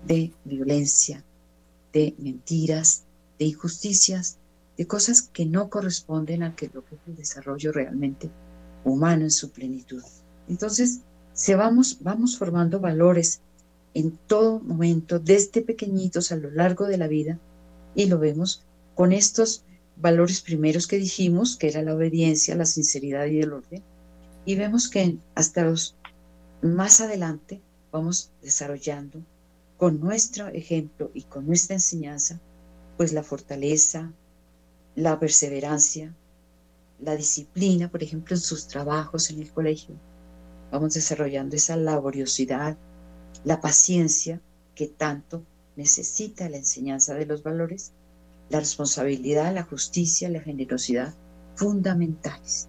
[0.05, 1.23] de violencia,
[1.93, 3.03] de mentiras,
[3.37, 4.37] de injusticias,
[4.77, 8.29] de cosas que no corresponden a que lo que es el desarrollo realmente
[8.83, 10.03] humano en su plenitud.
[10.47, 11.01] Entonces,
[11.33, 13.41] se vamos, vamos formando valores
[13.93, 17.39] en todo momento, desde pequeñitos a lo largo de la vida,
[17.95, 19.63] y lo vemos con estos
[19.95, 23.83] valores primeros que dijimos, que era la obediencia, la sinceridad y el orden.
[24.45, 25.95] Y vemos que hasta los
[26.61, 29.21] más adelante vamos desarrollando
[29.77, 32.39] con nuestro ejemplo y con nuestra enseñanza,
[32.97, 34.11] pues la fortaleza,
[34.95, 36.13] la perseverancia,
[36.99, 39.95] la disciplina, por ejemplo, en sus trabajos en el colegio.
[40.71, 42.77] Vamos desarrollando esa laboriosidad,
[43.43, 44.41] la paciencia
[44.75, 45.43] que tanto
[45.79, 47.93] necesita la enseñanza de los valores,
[48.49, 51.13] la responsabilidad, la justicia, la generosidad,
[51.55, 52.67] fundamentales.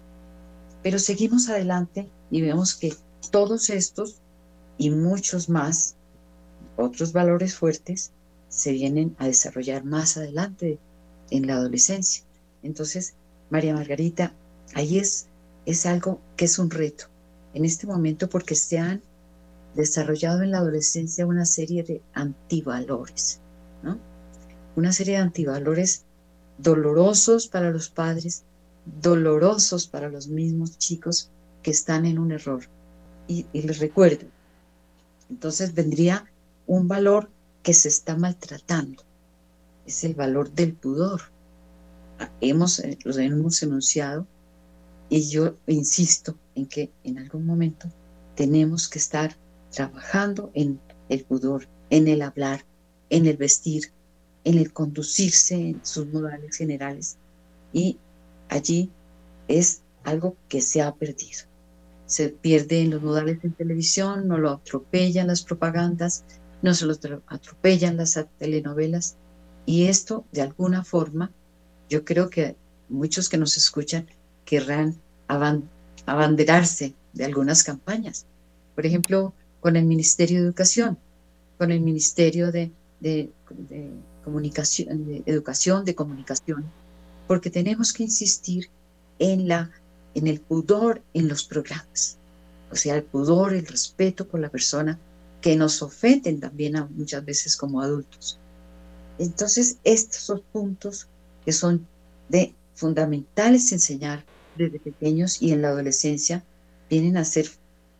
[0.81, 2.95] Pero seguimos adelante y vemos que
[3.29, 4.21] todos estos
[4.77, 5.97] y muchos más,
[6.77, 8.11] otros valores fuertes,
[8.47, 10.79] se vienen a desarrollar más adelante
[11.31, 12.23] en la adolescencia.
[12.63, 13.15] Entonces,
[13.49, 14.33] María Margarita,
[14.73, 15.27] ahí es,
[15.65, 17.05] es algo que es un reto.
[17.53, 19.01] en este momento porque se han
[19.75, 23.39] desarrollado en la adolescencia una serie de antivalores,
[23.83, 23.99] ¿no?
[24.75, 26.05] Una serie de antivalores
[26.57, 28.43] dolorosos para los padres,
[29.01, 31.29] dolorosos para los mismos chicos
[31.61, 32.63] que están en un error.
[33.27, 34.25] Y, les recuerdo,
[35.29, 36.25] entonces vendría
[36.67, 37.29] un valor
[37.63, 39.03] que se está maltratando,
[39.85, 41.21] es el valor del pudor.
[42.39, 44.27] Hemos, eh, los hemos enunciado
[45.09, 47.87] y yo insisto en que en algún momento
[48.35, 49.35] tenemos que estar
[49.71, 50.79] trabajando en
[51.09, 52.65] el pudor, en el hablar,
[53.09, 53.91] en el vestir,
[54.43, 57.17] en el conducirse en sus modales generales.
[57.73, 57.97] Y
[58.49, 58.89] allí
[59.47, 61.41] es algo que se ha perdido.
[62.05, 66.23] Se pierde en los modales en televisión, no lo atropellan las propagandas,
[66.61, 66.93] no se lo
[67.27, 69.15] atropellan las telenovelas.
[69.65, 71.31] Y esto, de alguna forma,
[71.89, 72.55] yo creo que
[72.89, 74.07] muchos que nos escuchan
[74.45, 74.95] querrán
[76.05, 78.25] abanderarse de algunas campañas.
[78.75, 80.97] Por ejemplo, con el Ministerio de Educación,
[81.57, 82.71] con el Ministerio de,
[84.23, 86.65] comunicación, de educación, de comunicación,
[87.27, 88.69] porque tenemos que insistir
[89.19, 89.71] en, la,
[90.15, 92.17] en el pudor en los programas,
[92.71, 94.99] o sea, el pudor, el respeto por la persona
[95.39, 98.39] que nos ofenden también muchas veces como adultos.
[99.17, 101.07] Entonces, estos son puntos
[101.45, 101.85] que son
[102.29, 104.25] de fundamentales enseñar
[104.57, 106.43] desde pequeños y en la adolescencia
[106.89, 107.49] vienen a ser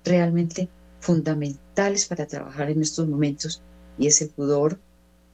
[0.04, 0.70] realmente
[1.02, 3.62] fundamentales para trabajar en estos momentos
[3.98, 4.80] y es el pudor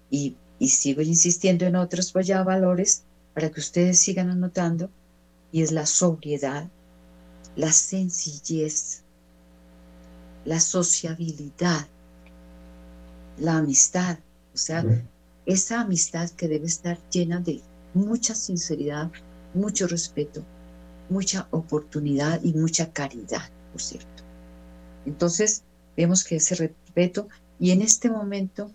[0.10, 3.04] y, sigo insistiendo en otros pues ya valores
[3.36, 4.90] para que ustedes sigan anotando
[5.52, 6.68] y es la sobriedad,
[7.56, 9.04] la sencillez,
[10.46, 11.86] la sociabilidad,
[13.38, 14.18] la amistad,
[14.56, 14.84] o sea,
[15.46, 17.62] esa amistad que debe estar llena de
[17.94, 19.12] mucha sinceridad,
[19.54, 20.44] mucho respeto,
[21.10, 24.17] mucha oportunidad y mucha caridad, por cierto.
[25.08, 25.64] Entonces,
[25.96, 28.70] vemos que ese respeto, y en este momento,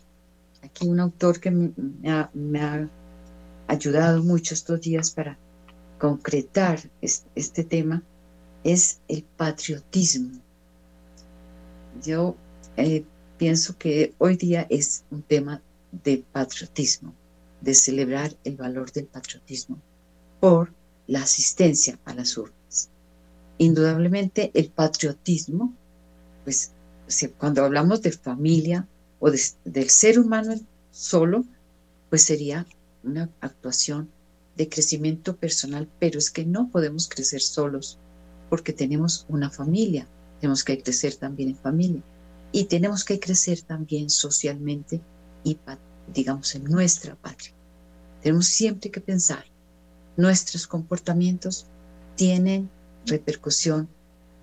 [0.63, 2.89] aquí un autor que me ha,
[3.69, 5.39] ayudado mucho estos días para
[5.99, 8.03] concretar este, tema,
[8.65, 10.41] es el patriotismo.
[12.03, 12.35] Yo
[12.77, 13.05] eh,
[13.39, 15.63] pienso que hoy día es un tema
[16.05, 17.15] de patriotismo,
[17.61, 19.79] de celebrar el valor del patriotismo
[20.41, 20.73] por
[21.07, 22.91] la asistencia a las urnas.
[23.59, 25.75] Indudablemente el patriotismo
[26.45, 26.73] pues
[27.39, 28.87] cuando hablamos de familia
[29.19, 30.55] o del ser humano
[30.91, 31.45] solo,
[32.11, 32.67] pues sería
[33.03, 34.11] una actuación
[34.57, 37.99] de crecimiento personal, pero es que no podemos crecer solos
[38.51, 40.07] porque tenemos una familia,
[40.41, 42.03] tenemos que crecer también en familia
[42.53, 45.01] y tenemos que crecer también socialmente
[45.43, 45.59] y
[46.13, 47.53] digamos en nuestra patria.
[48.23, 49.45] Tenemos siempre que pensar,
[50.17, 51.67] nuestros comportamientos
[52.15, 52.69] tienen
[53.07, 53.89] repercusión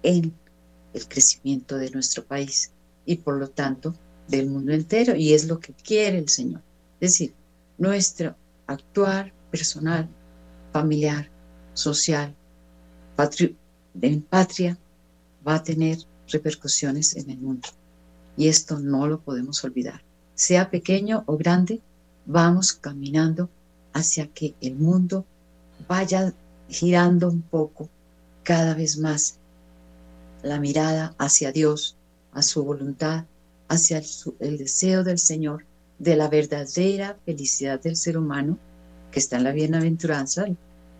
[0.01, 0.33] en
[0.93, 2.71] el crecimiento de nuestro país
[3.05, 3.95] y por lo tanto
[4.27, 6.61] del mundo entero y es lo que quiere el Señor.
[6.99, 7.33] Es decir,
[7.77, 8.35] nuestro
[8.67, 10.07] actuar personal,
[10.71, 11.29] familiar,
[11.73, 12.35] social,
[14.01, 14.77] en patria
[15.45, 15.97] va a tener
[16.27, 17.67] repercusiones en el mundo.
[18.37, 20.01] Y esto no lo podemos olvidar.
[20.35, 21.81] Sea pequeño o grande,
[22.25, 23.49] vamos caminando
[23.93, 25.25] hacia que el mundo
[25.87, 26.33] vaya
[26.69, 27.89] girando un poco
[28.43, 29.38] cada vez más
[30.43, 31.97] la mirada hacia Dios,
[32.31, 33.25] a su voluntad,
[33.67, 34.01] hacia
[34.39, 35.65] el, deseo del Señor,
[35.97, 38.57] de la verdadera felicidad del ser humano,
[39.11, 40.45] que está en la bienaventuranza,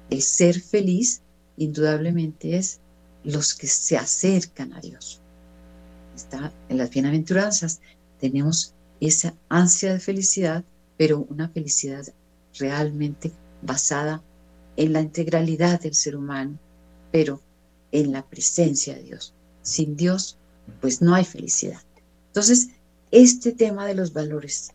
[0.09, 1.21] el ser feliz,
[1.57, 2.79] indudablemente es
[3.23, 5.21] los que se acercan a Dios.
[6.15, 7.79] Está en las bienaventuranzas,
[8.19, 10.63] tenemos esa ansia de felicidad,
[10.97, 12.05] pero una felicidad
[12.57, 14.21] realmente basada
[14.75, 16.57] en la integralidad del ser humano,
[17.11, 17.41] pero
[17.91, 19.33] en la presencia de Dios.
[19.61, 20.37] Sin Dios,
[20.81, 21.81] pues no hay felicidad.
[22.27, 22.69] Entonces,
[23.11, 24.71] este tema de los valores,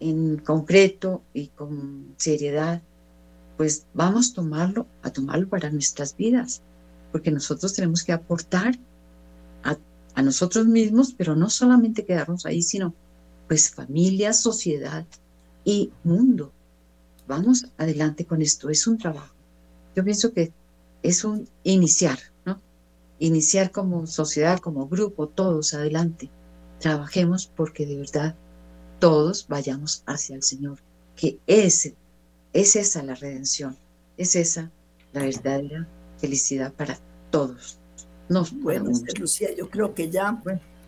[0.00, 2.82] en concreto y con seriedad,
[3.56, 6.62] pues vamos a tomarlo, a tomarlo para nuestras vidas,
[7.12, 8.78] porque nosotros tenemos que aportar
[9.62, 9.76] a,
[10.14, 12.94] a nosotros mismos, pero no solamente quedarnos ahí, sino
[13.46, 15.06] pues familia, sociedad
[15.64, 16.52] y mundo.
[17.28, 19.34] Vamos adelante con esto, es un trabajo.
[19.94, 20.52] Yo pienso que
[21.04, 22.60] es un iniciar, ¿no?
[23.18, 26.30] Iniciar como sociedad, como grupo, todos adelante.
[26.80, 28.34] Trabajemos porque de verdad
[28.98, 30.78] todos vayamos hacia el Señor,
[31.14, 31.94] que ese,
[32.54, 33.76] es esa la redención,
[34.16, 34.70] es esa
[35.12, 35.86] la verdadera
[36.16, 36.98] felicidad para
[37.30, 37.78] todos.
[38.30, 40.42] No, bueno, Lucía, yo creo que ya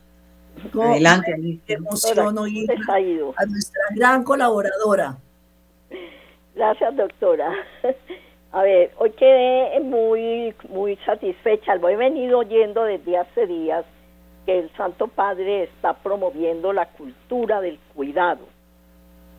[0.73, 5.17] Adelante, Qué emoción oír a nuestra gran colaboradora.
[6.55, 7.53] Gracias, doctora.
[8.53, 11.75] A ver, hoy quedé muy, muy satisfecha.
[11.75, 13.85] Lo he venido oyendo desde hace días
[14.45, 18.45] que el Santo Padre está promoviendo la cultura del cuidado.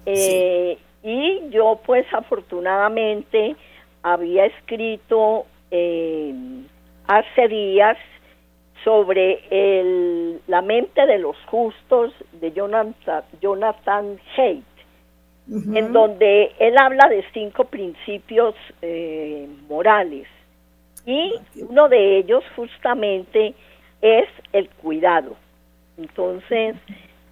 [0.07, 3.55] Eh, y yo, pues, afortunadamente,
[4.03, 6.35] había escrito eh,
[7.07, 7.98] hace días
[8.85, 14.64] sobre el, la mente de los justos de Jonathan, Jonathan Haidt,
[15.53, 20.27] en donde él habla de cinco principios eh, morales.
[21.05, 23.55] Y uno de ellos justamente
[24.01, 25.37] es el cuidado.
[25.99, 26.77] Entonces,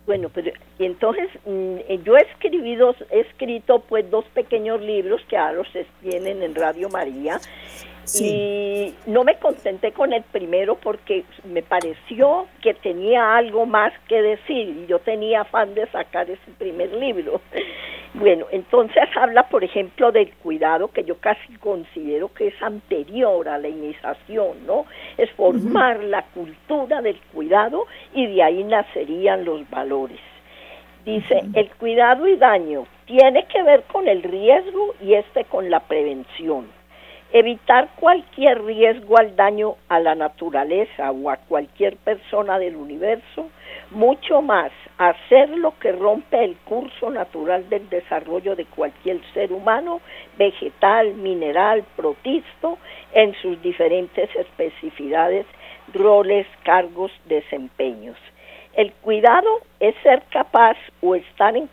[0.06, 5.52] bueno, pero entonces mm, yo he escribido, he escrito pues dos pequeños libros que ahora
[5.52, 5.68] los
[6.02, 7.40] tienen en Radio María
[8.18, 14.23] y no me contenté con el primero porque me pareció que tenía algo más que
[14.23, 17.40] decir y yo tenía afán de sacar ese primer libro.
[18.12, 23.57] Bueno, entonces habla, por ejemplo, del cuidado que yo casi considero que es anterior a
[23.57, 24.87] la iniciación, ¿no?
[25.16, 30.18] Es formar la cultura del cuidado y de ahí nacerían los valores.
[31.05, 35.79] Dice, el cuidado y daño tiene que ver con el riesgo y este con la
[35.79, 36.66] prevención
[37.32, 43.48] evitar cualquier riesgo al daño a la naturaleza o a cualquier persona del universo,
[43.90, 50.00] mucho más hacer lo que rompe el curso natural del desarrollo de cualquier ser humano,
[50.36, 52.78] vegetal, mineral, protisto,
[53.12, 55.46] en sus diferentes especificidades,
[55.92, 58.16] roles, cargos, desempeños.
[58.74, 59.48] El cuidado
[59.80, 61.68] es ser capaz o estar en,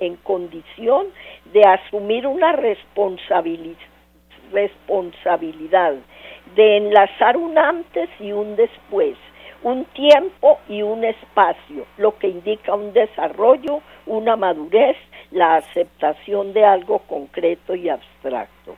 [0.00, 1.06] en condición
[1.52, 3.78] de asumir una responsabilidad
[4.52, 5.94] responsabilidad
[6.54, 9.16] de enlazar un antes y un después,
[9.62, 14.96] un tiempo y un espacio, lo que indica un desarrollo, una madurez,
[15.30, 18.76] la aceptación de algo concreto y abstracto.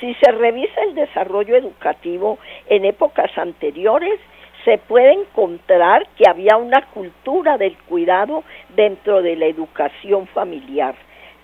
[0.00, 4.18] Si se revisa el desarrollo educativo en épocas anteriores,
[4.64, 10.94] se puede encontrar que había una cultura del cuidado dentro de la educación familiar,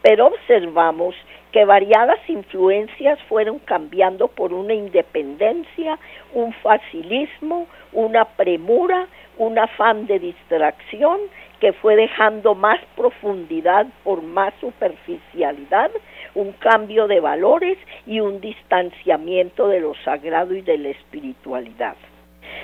[0.02, 1.14] pero observamos
[1.52, 5.98] que variadas influencias fueron cambiando por una independencia,
[6.34, 9.08] un facilismo, una premura,
[9.38, 11.18] un afán de distracción
[11.61, 15.90] que fue dejando más profundidad por más superficialidad,
[16.34, 21.96] un cambio de valores y un distanciamiento de lo sagrado y de la espiritualidad.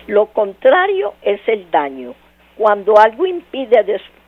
[0.07, 2.15] Lo contrario es el daño.
[2.57, 3.83] Cuando algo impide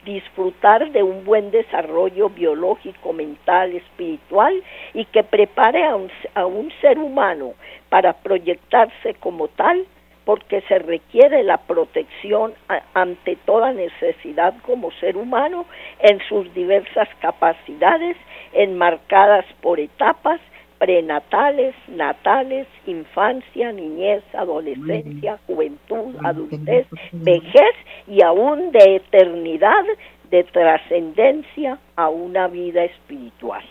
[0.06, 4.62] disfrutar de un buen desarrollo biológico, mental, espiritual
[4.94, 7.52] y que prepare a un, a un ser humano
[7.90, 9.84] para proyectarse como tal,
[10.24, 12.54] porque se requiere la protección
[12.94, 15.66] ante toda necesidad como ser humano
[16.00, 18.16] en sus diversas capacidades
[18.52, 20.40] enmarcadas por etapas
[20.78, 27.74] prenatales, natales, infancia, niñez, adolescencia, juventud, adultez, vejez
[28.06, 29.84] y aún de eternidad,
[30.30, 33.64] de trascendencia a una vida espiritual.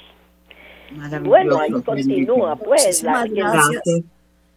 [1.24, 3.04] Bueno, ahí continúa, pues.
[3.04, 3.84] gracias,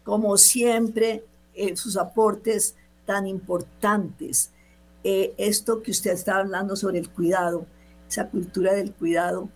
[0.05, 1.22] como siempre,
[1.55, 4.53] eh, sus aportes tan importantes.
[5.05, 7.66] Eh, esto que usted está hablando sobre el cuidado,
[8.09, 9.49] esa cultura del cuidado,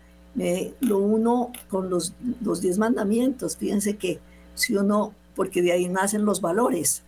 [0.81, 3.57] lo uno con los, los diez mandamientos.
[3.57, 4.21] Fíjense que
[4.55, 7.03] si uno, porque de ahí nacen los valores.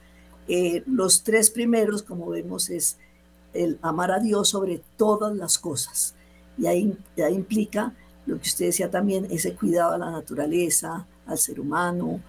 [0.48, 2.98] Eh, los tres primeros, como vemos, es
[3.54, 6.14] el amar a Dios sobre todas las cosas.
[6.58, 7.94] Y ahí, ahí implica
[8.26, 12.20] lo que usted decía también, ese cuidado a la naturaleza, al ser humano,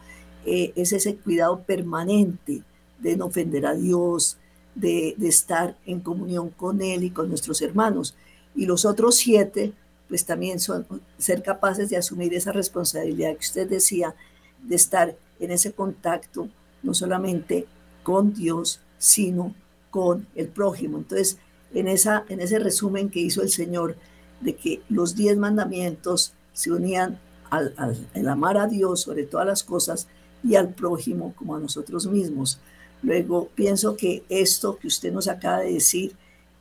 [0.45, 2.63] eh, es ese cuidado permanente
[2.99, 4.37] de no ofender a Dios,
[4.73, 8.15] de, de, estar en comunión con Él y con nuestros hermanos.
[8.55, 9.73] Y los otros siete,
[10.07, 10.85] pues también son
[11.17, 14.15] ser capaces de asumir esa responsabilidad que usted decía,
[14.61, 16.49] de estar en ese contacto,
[16.83, 17.67] no solamente
[18.03, 19.55] con Dios, sino
[19.89, 20.97] con el prójimo.
[20.97, 21.37] Entonces,
[21.73, 23.95] en, esa, en ese resumen que hizo el Señor
[24.41, 29.63] de que los diez mandamientos se unían al, al, amar a Dios sobre todas las
[29.63, 30.07] cosas
[30.43, 32.59] y al prójimo como a nosotros mismos.
[33.01, 36.15] Luego, pienso que esto que usted nos acaba de decir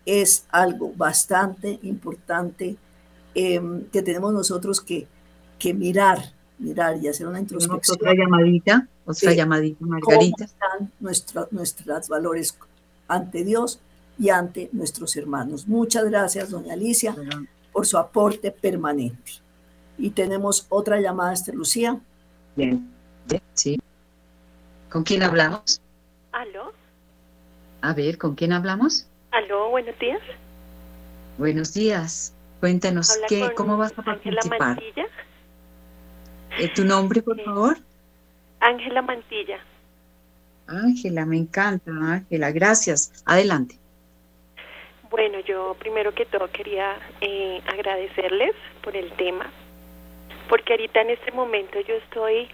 [0.06, 2.76] es algo bastante importante
[3.34, 5.06] em, que tenemos nosotros que,
[5.58, 7.96] que mirar, mirar y hacer una introspección.
[7.96, 10.46] Otra llamadita, otra llamadita, Margarita.
[10.98, 12.56] ¿Cómo están nuestros valores
[13.08, 13.80] ante Dios
[14.18, 15.66] y ante nuestros hermanos?
[15.66, 17.14] Muchas gracias, doña Alicia,
[17.72, 19.32] por su aporte permanente.
[19.98, 22.00] Y tenemos otra llamada, Esther Lucía.
[22.56, 22.90] Bien,
[23.54, 23.78] sí.
[24.90, 25.80] ¿Con quién hablamos?
[26.32, 26.72] ¿Aló?
[27.80, 29.06] A ver, ¿con quién hablamos?
[29.30, 30.20] Aló, buenos días.
[31.38, 32.33] Buenos días.
[32.64, 34.58] Cuéntanos, qué, ¿cómo vas a participar?
[34.58, 35.06] Mantilla.
[36.58, 37.76] Eh, ¿Tu nombre, por favor?
[38.58, 39.58] Ángela Mantilla.
[40.66, 43.22] Ángela, me encanta, Ángela, gracias.
[43.26, 43.76] Adelante.
[45.10, 49.44] Bueno, yo primero que todo quería eh, agradecerles por el tema,
[50.48, 52.48] porque ahorita en este momento yo estoy,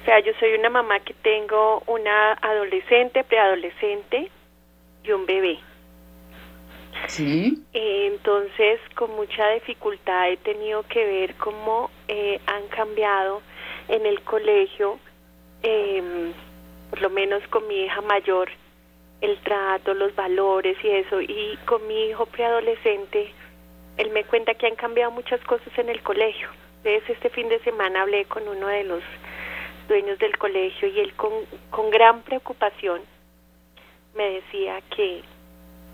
[0.00, 4.30] o sea, yo soy una mamá que tengo una adolescente, preadolescente
[5.04, 5.58] y un bebé.
[7.08, 7.62] Sí.
[7.72, 13.42] entonces, con mucha dificultad he tenido que ver cómo eh, han cambiado
[13.88, 14.98] en el colegio,
[15.62, 16.32] eh,
[16.90, 18.50] por lo menos con mi hija mayor,
[19.20, 21.20] el trato, los valores y eso.
[21.20, 23.32] Y con mi hijo preadolescente,
[23.96, 26.48] él me cuenta que han cambiado muchas cosas en el colegio.
[26.84, 29.02] Entonces, este fin de semana hablé con uno de los
[29.88, 31.32] dueños del colegio y él con,
[31.70, 33.00] con gran preocupación
[34.16, 35.22] me decía que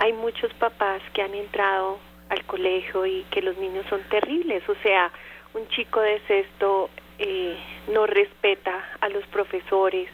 [0.02, 4.68] hay muchos papás que han entrado al colegio y que los niños son terribles.
[4.68, 5.12] O sea,
[5.54, 6.90] un chico de sexto
[7.20, 10.08] eh, no respeta a los profesores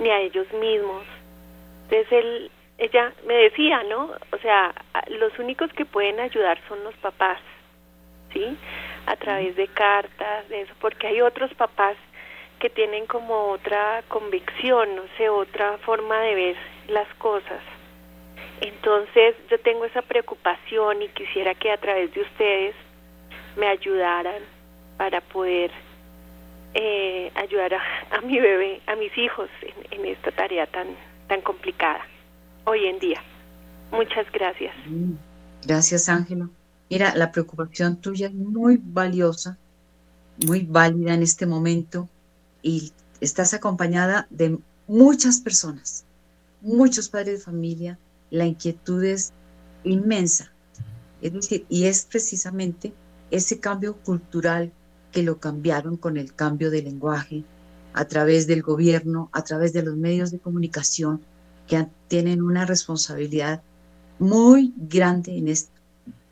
[0.00, 1.04] ni a ellos mismos.
[1.84, 4.10] Entonces él, ella me decía, ¿no?
[4.32, 4.74] O sea,
[5.06, 7.38] los únicos que pueden ayudar son los papás,
[8.32, 8.56] ¿sí?
[9.06, 11.96] A través de cartas, de eso, porque hay otros papás
[12.58, 16.56] que tienen como otra convicción, no sé, otra forma de ver
[16.88, 17.62] las cosas.
[18.60, 22.74] Entonces yo tengo esa preocupación y quisiera que a través de ustedes
[23.56, 24.42] me ayudaran
[24.96, 25.70] para poder
[26.74, 29.48] eh, ayudar a, mi bebé, a mis hijos
[29.90, 30.88] en, esta tarea tan,
[31.26, 32.00] tan complicada
[32.64, 33.22] hoy en día.
[33.90, 34.74] Muchas gracias.
[35.64, 36.48] Gracias, Ángela.
[36.88, 39.56] Mira, la preocupación tuya es muy valiosa,
[40.46, 42.08] muy válida en este momento
[42.62, 46.04] y estás acompañada de muchas personas,
[46.60, 47.98] muchos padres de familia,
[48.30, 49.32] la inquietud es
[49.84, 50.52] inmensa.
[51.20, 52.92] Es decir, y es precisamente
[53.30, 54.72] ese cambio cultural
[55.12, 57.44] que lo cambiaron con el cambio de lenguaje
[57.92, 61.20] a través del gobierno, a través de los medios de comunicación,
[61.66, 63.62] que tienen una responsabilidad
[64.18, 65.72] muy grande en esto.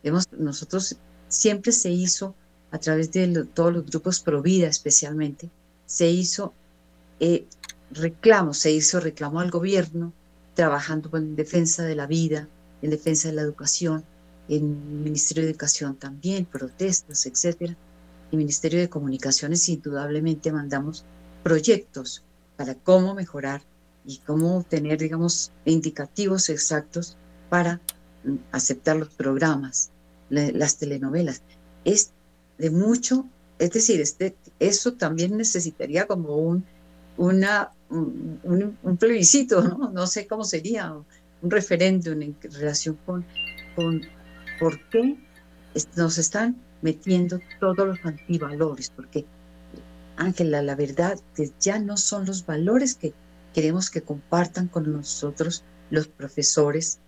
[0.03, 0.97] Hemos, nosotros
[1.29, 2.35] siempre se hizo,
[2.71, 5.51] a través de todos los grupos pro vida especialmente,
[5.87, 6.53] se hizo
[7.19, 7.47] eh,
[7.91, 10.13] reclamo, se hizo reclamo al gobierno,
[10.59, 12.49] trabajando en defensa de la vida,
[12.83, 14.05] en defensa de la educación,
[14.49, 17.77] en el Ministerio de Educación también, protestas, etcétera.
[18.33, 21.05] El Ministerio de Comunicaciones indudablemente mandamos
[21.45, 22.25] proyectos
[22.57, 23.63] para cómo mejorar
[24.05, 27.17] y cómo tener, digamos, indicativos exactos
[27.51, 27.81] para
[28.25, 29.91] mm, aceptar los programas,
[30.29, 31.41] las telenovelas.
[31.85, 32.11] Es
[32.59, 33.27] de mucho,
[33.61, 36.65] es decir, este, eso también necesitaría como un,
[37.17, 39.63] una un, plebiscito,
[39.93, 40.07] ¿no?
[40.07, 40.93] sé cómo sería,
[41.41, 43.25] un referéndum en relación con,
[43.77, 44.03] con
[44.59, 45.17] por qué
[45.97, 49.25] nos están metiendo todos los antivalores, porque
[50.17, 53.15] Ángela, la verdad que ya no son los valores que
[53.55, 56.99] queremos que compartan con nosotros los profesores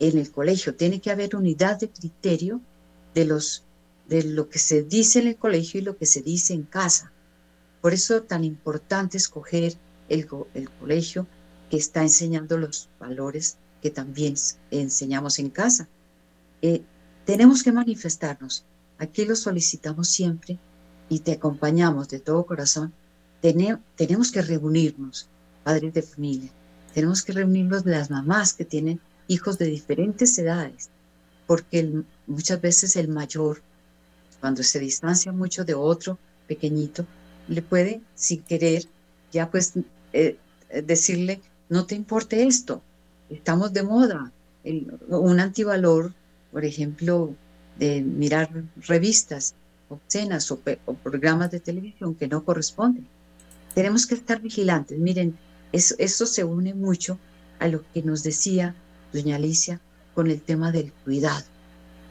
[0.00, 0.74] en el colegio.
[0.74, 2.60] Tiene que haber unidad de criterio
[3.14, 3.64] de, los,
[4.08, 7.12] de lo que se dice en el colegio y lo que se dice en casa.
[7.80, 9.74] Por eso es tan importante escoger
[10.08, 10.26] el,
[10.80, 11.26] colegio
[11.70, 14.34] que está enseñando los valores que también
[14.70, 15.88] enseñamos en casa.
[16.62, 16.82] Eh,
[17.24, 18.64] tenemos que manifestarnos.
[18.98, 20.58] Aquí lo solicitamos siempre
[21.08, 22.92] y te acompañamos de todo corazón.
[23.40, 25.28] tenemos que reunirnos,
[25.62, 26.50] padres de familia.
[26.94, 30.88] Tenemos que reunirnos las mamás que tienen hijos de diferentes edades,
[31.46, 33.62] porque muchas veces el mayor,
[34.40, 37.06] cuando se distancia mucho de otro pequeñito,
[37.48, 38.84] le puede, sin querer,
[39.32, 39.74] ya pues
[40.16, 42.82] eh, decirle, no te importe esto,
[43.28, 44.32] estamos de moda.
[45.08, 46.12] un antivalor,
[46.52, 47.34] por ejemplo,
[47.78, 48.48] de mirar
[48.86, 49.54] revistas
[49.88, 50.58] obscenas o,
[51.02, 53.06] programas de televisión que no corresponden.
[53.74, 54.98] Tenemos que estar vigilantes.
[54.98, 55.36] Miren,
[55.72, 57.18] eso, eso se une mucho
[57.58, 58.74] a lo que nos decía
[59.12, 59.80] doña Alicia
[60.14, 61.44] con el tema del cuidado.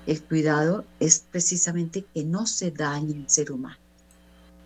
[0.05, 3.79] El cuidado es precisamente que no se dañe el ser humano.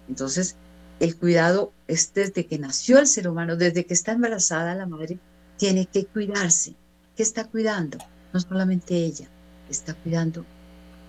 [0.10, 0.56] Entonces,
[1.00, 5.20] el cuidado es desde que nació el ser humano, desde que está embarazada la madre,
[5.58, 6.76] tiene que cuidarse.
[7.16, 7.97] ¿Qué está cuidando?
[8.34, 9.30] No solamente ella,
[9.70, 10.45] está cuidando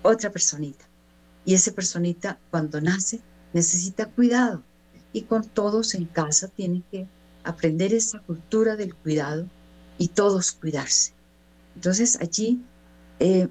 [0.02, 0.84] otra personita.
[1.44, 3.20] Y esa personita cuando nace
[3.52, 4.62] necesita cuidado.
[5.12, 7.08] Y con todos en casa tienen que
[7.42, 9.46] aprender esa cultura del cuidado
[9.98, 11.12] y todos cuidarse.
[11.74, 12.62] Entonces allí
[13.18, 13.48] eh,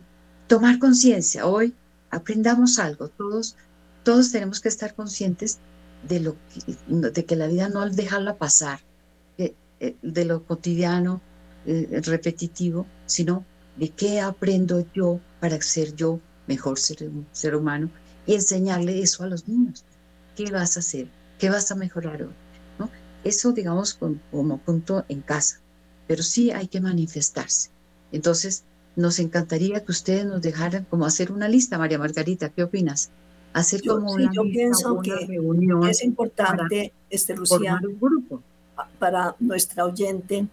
[0.47, 1.45] tomar conciencia.
[1.45, 1.73] Hoy
[2.11, 3.09] aprendamos algo.
[3.09, 3.55] Todos,
[4.03, 5.59] todos tenemos que estar conscientes
[6.07, 6.35] de, lo
[6.87, 8.79] de que la vida no dejarla pasar,
[9.37, 11.21] eh, de lo cotidiano,
[11.65, 13.45] eh, repetitivo, sino
[13.77, 17.89] de qué aprendo yo para ser yo mejor ser, ser humano
[18.25, 19.85] y enseñarle eso a los niños.
[20.35, 21.07] ¿Qué vas a hacer?
[21.37, 22.33] ¿Qué vas a mejorar hoy?
[22.77, 22.89] ¿No?
[23.23, 25.59] Eso, digamos, como punto en casa,
[26.07, 27.69] pero sí hay que manifestarse.
[28.11, 28.63] Entonces,
[28.95, 33.11] nos encantaría que ustedes nos dejaran como hacer una lista, María Margarita, ¿qué opinas?
[33.53, 35.27] Hacer como una yo pienso que
[35.89, 38.41] es importante, este, Lucía, un grupo.
[38.99, 40.47] para nuestra oyente,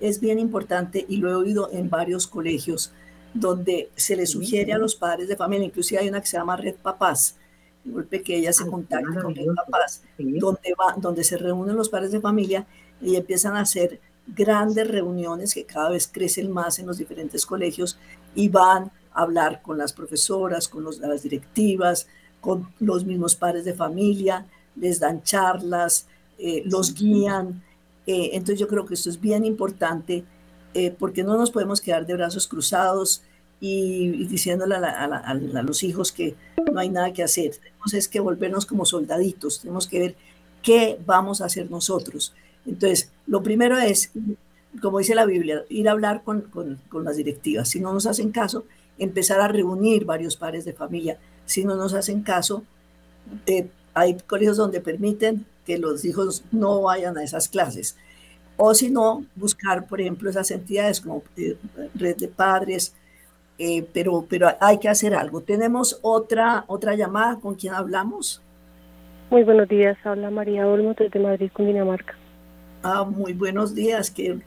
[0.00, 2.92] es bien importante y lo he oído en varios colegios,
[3.34, 6.56] donde se le sugiere a los padres de familia, inclusive hay una que se llama
[6.56, 7.36] Red Papás,
[7.84, 12.12] golpe que ella se contacta con Red Papás, donde, va, donde se reúnen los padres
[12.12, 12.66] de familia
[13.00, 17.98] y empiezan a hacer grandes reuniones que cada vez crecen más en los diferentes colegios
[18.34, 22.06] y van a hablar con las profesoras, con las directivas,
[22.40, 26.06] con los mismos padres de familia, les dan charlas,
[26.38, 27.62] eh, los guían.
[28.06, 30.24] Eh, entonces yo creo que esto es bien importante
[30.74, 33.22] eh, porque no nos podemos quedar de brazos cruzados
[33.60, 36.36] y, diciéndole a, los hijos que
[36.72, 37.56] no hay nada que hacer.
[37.56, 40.16] Tenemos es que volvernos como soldaditos, tenemos que ver
[40.62, 42.34] qué vamos a hacer nosotros.
[42.66, 44.12] Entonces, lo primero es,
[44.80, 47.68] como dice la Biblia, ir a hablar con, con, las directivas.
[47.68, 48.64] Si no nos hacen caso,
[48.98, 51.18] empezar a reunir varios pares de familia.
[51.48, 52.62] Si no nos hacen caso,
[53.46, 57.96] eh, hay colegios donde permiten que los hijos no vayan a esas clases
[58.60, 61.56] o si no, buscar, por ejemplo, esas entidades como eh,
[61.94, 62.92] Red de Padres,
[63.56, 65.40] eh, pero, pero hay que hacer algo.
[65.40, 68.42] ¿Tenemos otra, otra llamada con quien hablamos?
[69.30, 72.14] Muy buenos días, habla María Olmo desde Madrid, Cundinamarca.
[72.82, 74.40] Ah, muy buenos días, qué,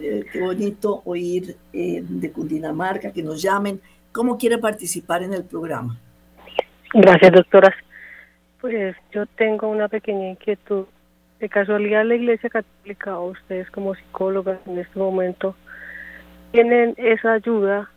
[0.00, 3.82] eh, qué bonito oír de Cundinamarca, que nos llamen.
[4.12, 6.00] ¿Cómo quiere participar en el programa?
[6.94, 7.74] Gracias, doctoras.
[8.60, 10.86] Pues yo tengo una pequeña inquietud
[11.38, 15.54] de casualidad la Iglesia Católica o ustedes como psicólogas en este momento
[16.52, 17.90] tienen esa ayuda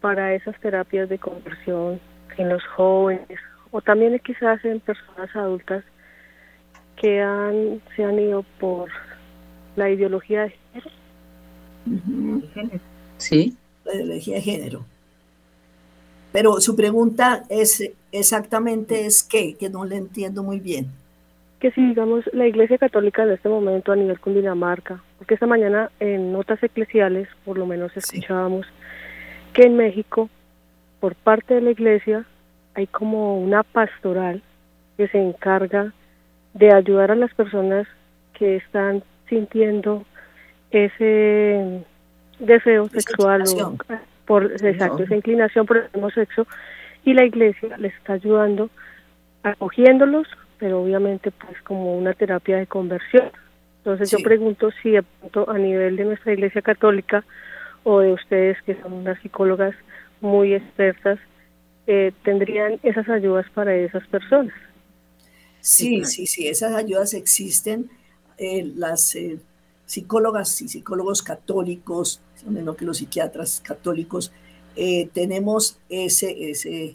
[0.00, 2.00] para esas terapias de conversión
[2.36, 3.38] en los jóvenes
[3.70, 5.84] o también quizás en personas adultas
[6.96, 8.90] que han se han ido por
[9.76, 10.90] la ideología de género.
[13.18, 14.84] Sí, la ideología de género.
[16.32, 20.86] Pero su pregunta es exactamente es qué, que no le entiendo muy bien.
[21.60, 25.90] Que si digamos la Iglesia Católica en este momento a nivel Cundinamarca, porque esta mañana
[25.98, 28.66] en notas eclesiales por lo menos escuchábamos
[29.52, 30.28] que en México
[31.00, 32.24] por parte de la Iglesia
[32.74, 34.42] hay como una pastoral
[34.96, 35.92] que se encarga
[36.54, 37.86] de ayudar a las personas
[38.34, 40.04] que están sintiendo
[40.70, 41.84] ese
[42.38, 43.76] deseo sexual o
[44.28, 46.46] por exacto, esa inclinación por el mismo sexo
[47.04, 48.70] y la iglesia les está ayudando
[49.42, 53.30] acogiéndolos pero obviamente pues como una terapia de conversión.
[53.78, 57.24] Entonces yo pregunto si a nivel de nuestra Iglesia Católica
[57.84, 59.74] o de ustedes que son unas psicólogas
[60.20, 61.18] muy expertas,
[61.86, 64.52] eh, tendrían esas ayudas para esas personas.
[65.60, 67.88] Sí, sí, sí, esas ayudas existen.
[68.36, 69.38] Eh, las eh,
[69.88, 74.30] psicólogas y psicólogos católicos, menos que los psiquiatras católicos,
[75.12, 76.94] tenemos ese, ese,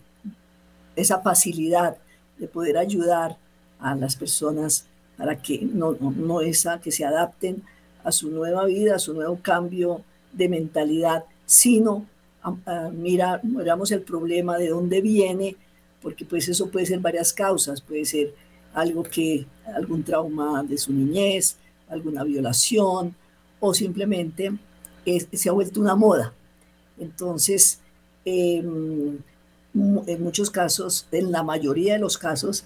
[0.96, 1.98] esa facilidad
[2.38, 3.38] de poder ayudar
[3.80, 4.86] a las personas
[5.18, 7.64] para que no, no, esa, que se adapten
[8.04, 12.06] a su nueva vida, a su nuevo cambio de mentalidad, sino
[12.44, 15.56] a, mira, miramos el problema de dónde viene,
[16.02, 18.36] porque pues eso puede ser varias causas, puede ser
[18.74, 21.58] algo que, algún trauma de su niñez,
[21.94, 23.16] alguna violación,
[23.60, 24.54] o simplemente
[25.32, 26.34] se ha vuelto una moda.
[27.00, 27.80] Entonces,
[28.26, 29.18] em,
[29.74, 32.66] en muchos casos, en la mayoría de los casos,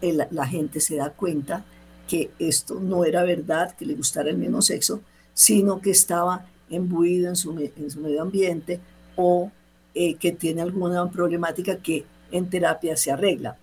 [0.00, 1.64] la gente se da cuenta
[2.06, 5.00] que esto no era verdad, que le gustara el mismo sexo,
[5.34, 8.80] sino que estaba embuido en su, medio ambiente
[9.16, 9.50] o
[9.94, 13.56] eh, que tiene alguna problemática que en terapia se arregla.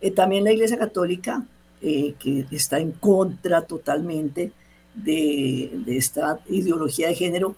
[0.00, 1.46] Eh, también la Iglesia Católica,
[1.84, 4.52] eh, que está en contra totalmente
[4.94, 7.56] de, esta ideología de género,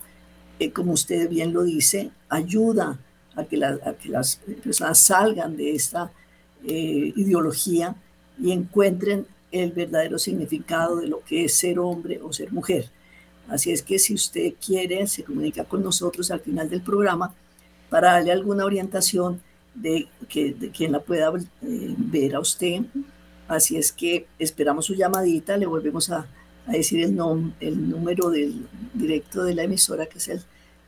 [0.73, 2.99] como usted bien lo dice, ayuda
[3.35, 6.11] a que, a que las personas salgan de esta
[6.65, 7.95] ideología
[8.43, 12.91] y encuentren el verdadero significado de lo que es ser hombre o ser mujer.
[13.49, 17.33] Así es que si usted quiere, se comunica con nosotros al final del programa
[17.89, 19.41] para darle alguna orientación
[19.75, 22.83] de, que, quien la pueda eh, ver a usted.
[23.49, 26.27] Así es que esperamos su llamadita, le volvemos a,
[26.67, 30.43] decir el, número del directo de la emisora, que es el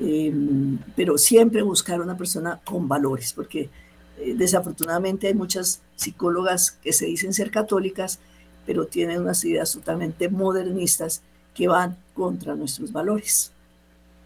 [0.00, 3.68] em, pero siempre buscar una persona con valores, porque
[4.34, 8.18] desafortunadamente hay muchas psicólogas que se dicen ser católicas,
[8.64, 11.22] pero tienen unas ideas totalmente modernistas
[11.54, 13.52] que van contra nuestros valores.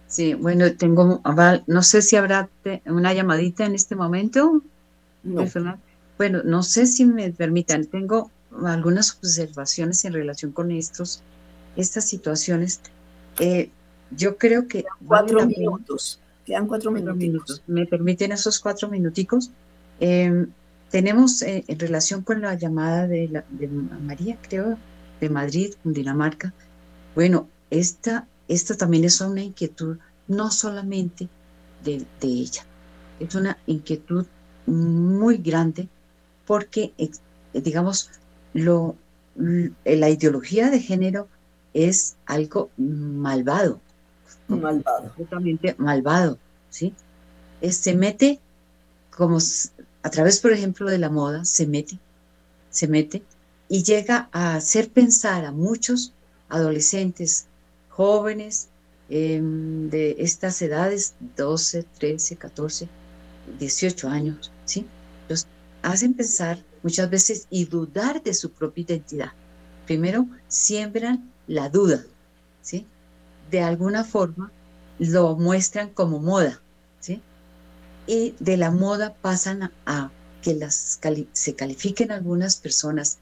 [0.06, 1.22] Sí, bueno, tengo,
[1.66, 2.48] no sé si habrá
[2.86, 4.60] una llamadita en este momento.
[5.22, 5.44] No.
[6.18, 8.30] Bueno, no sé si me permitan, tengo
[8.64, 11.22] algunas observaciones en relación con estos,
[11.76, 12.80] estas situaciones.
[13.40, 13.70] Eh,
[14.16, 14.84] yo creo que...
[15.06, 17.62] Cuatro minutos, quedan cuatro, minutos.
[17.66, 19.50] ¿Me permiten esos cuatro minuticos?
[19.98, 20.48] Em,
[20.90, 24.78] tenemos eh, en relación con la llamada de, la, de María, creo,
[25.20, 26.52] de Madrid, Dinamarca.
[27.14, 31.28] Bueno, esta esta también es una inquietud no solamente
[31.84, 32.66] de, ella,
[33.20, 34.26] es una inquietud
[34.66, 35.88] muy grande
[36.46, 36.92] porque,
[37.54, 38.10] digamos,
[38.52, 38.96] lo,
[39.36, 41.28] la ideología de género
[41.74, 43.80] es algo malvado.
[44.48, 45.12] Malvado.
[45.16, 46.38] Totalmente malvado,
[46.70, 46.94] ¿sí?
[47.68, 48.40] se mete
[49.10, 49.38] como
[50.02, 51.98] a través, por ejemplo, de la moda, se mete,
[52.70, 53.22] se mete
[53.68, 56.12] y llega a hacer pensar a muchos
[56.48, 57.46] adolescentes,
[57.88, 58.68] jóvenes
[59.08, 62.88] em, de estas edades, 12, 13, 14,
[63.58, 64.86] 18 años, ¿sí?
[65.28, 65.46] Los
[65.82, 69.32] hacen pensar muchas veces y dudar de su propia identidad.
[69.86, 72.06] Primero, siembran la duda,
[72.62, 72.86] ¿sí?
[73.50, 74.52] De alguna forma
[75.00, 76.60] lo muestran como moda,
[77.00, 77.20] ¿sí?
[78.06, 81.00] Y de la moda pasan a, que las
[81.32, 83.18] se califiquen algunas personas,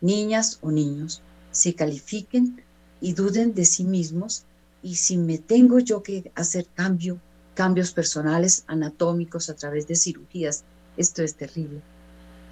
[0.00, 2.62] niñas o niños, se califiquen
[3.00, 4.44] y duden de sí mismos
[4.80, 7.18] y si me tengo yo que hacer cambio,
[7.54, 10.62] cambios personales anatómicos a través de cirugías,
[10.96, 11.82] esto es terrible.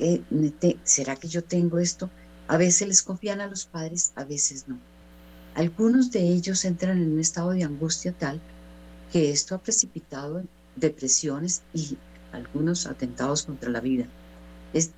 [0.00, 0.22] Eh,
[0.82, 2.10] ¿Será que yo tengo esto?
[2.48, 4.89] A veces les confían a los padres, a veces no.
[5.54, 8.40] Algunos de ellos entran en un estado de angustia tal
[9.12, 10.42] que esto ha precipitado
[10.76, 11.98] depresiones y
[12.32, 14.06] algunos atentados contra la vida.
[14.72, 14.90] Es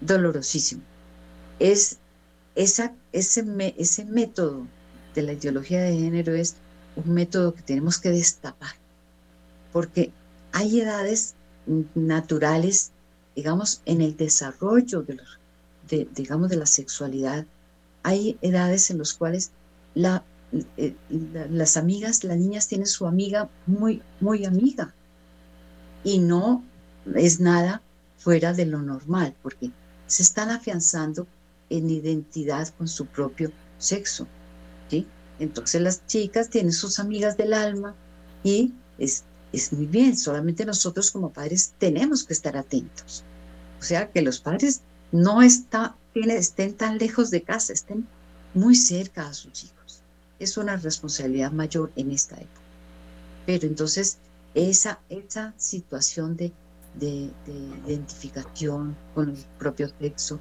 [0.00, 0.82] dolorosísimo.
[1.58, 1.98] Es
[2.54, 3.44] esa, ese,
[3.76, 4.66] ese método
[5.14, 6.56] de la ideología de género es
[6.96, 8.74] un método que tenemos que destapar,
[9.72, 10.10] porque
[10.52, 11.34] hay edades
[11.94, 12.92] naturales,
[13.34, 15.04] digamos, en el desarrollo
[15.88, 17.44] de, digamos, de la sexualidad,
[18.02, 19.50] hay edades en las cuales
[19.96, 20.94] eh,
[21.50, 24.94] las amigas, las niñas tienen su amiga muy, muy amiga
[26.04, 26.62] y no
[27.14, 27.82] es nada
[28.18, 29.70] fuera de lo normal, porque
[30.06, 31.26] se están afianzando
[31.70, 34.26] en identidad con su propio sexo.
[35.38, 37.94] Entonces las chicas tienen sus amigas del alma
[38.42, 43.22] y es, es muy bien, solamente nosotros como padres tenemos que estar atentos.
[43.78, 44.80] O sea, que los padres
[45.12, 48.06] no está, estén tan lejos de casa, estén
[48.54, 49.75] muy cerca a sus hijos.
[50.38, 52.60] Es una responsabilidad mayor en esta época.
[53.46, 54.18] Pero entonces
[54.54, 56.52] esa, esa situación de,
[56.98, 60.40] de, de identificación con el propio sexo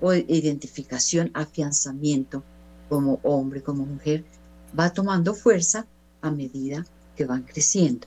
[0.00, 2.42] o identificación, afianzamiento,
[2.88, 4.24] como hombre, como mujer,
[4.78, 5.86] va tomando fuerza
[6.20, 6.84] a medida
[7.16, 8.06] que van creciendo.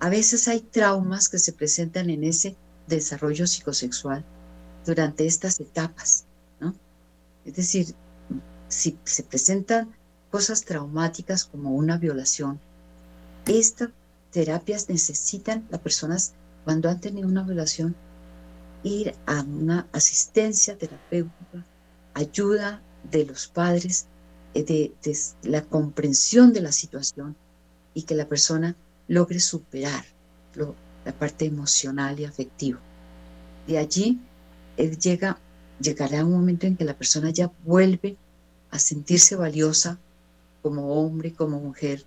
[0.00, 4.24] A veces hay traumas que se presentan en ese desarrollo psicosexual
[4.84, 6.24] durante estas etapas,
[6.60, 6.74] ¿no?
[7.44, 7.94] Es decir,
[8.68, 9.94] si se presentan
[10.32, 12.58] cosas traumáticas como una violación,
[13.46, 13.90] estas
[14.30, 16.32] terapias necesitan las personas
[16.64, 17.94] cuando han tenido una violación
[18.82, 21.66] ir a una asistencia terapéutica,
[22.14, 22.80] ayuda
[23.10, 24.06] de los padres,
[24.54, 24.92] eh, de,
[25.42, 27.36] la comprensión de la situación
[27.92, 28.74] y que la persona
[29.08, 30.04] logre superar
[31.04, 32.80] la parte emocional y afectiva.
[33.66, 34.18] De allí
[34.78, 35.38] él llega,
[35.78, 38.16] llegará un momento en que la persona ya vuelve
[38.70, 39.98] a sentirse valiosa
[40.62, 42.04] como hombre, como mujer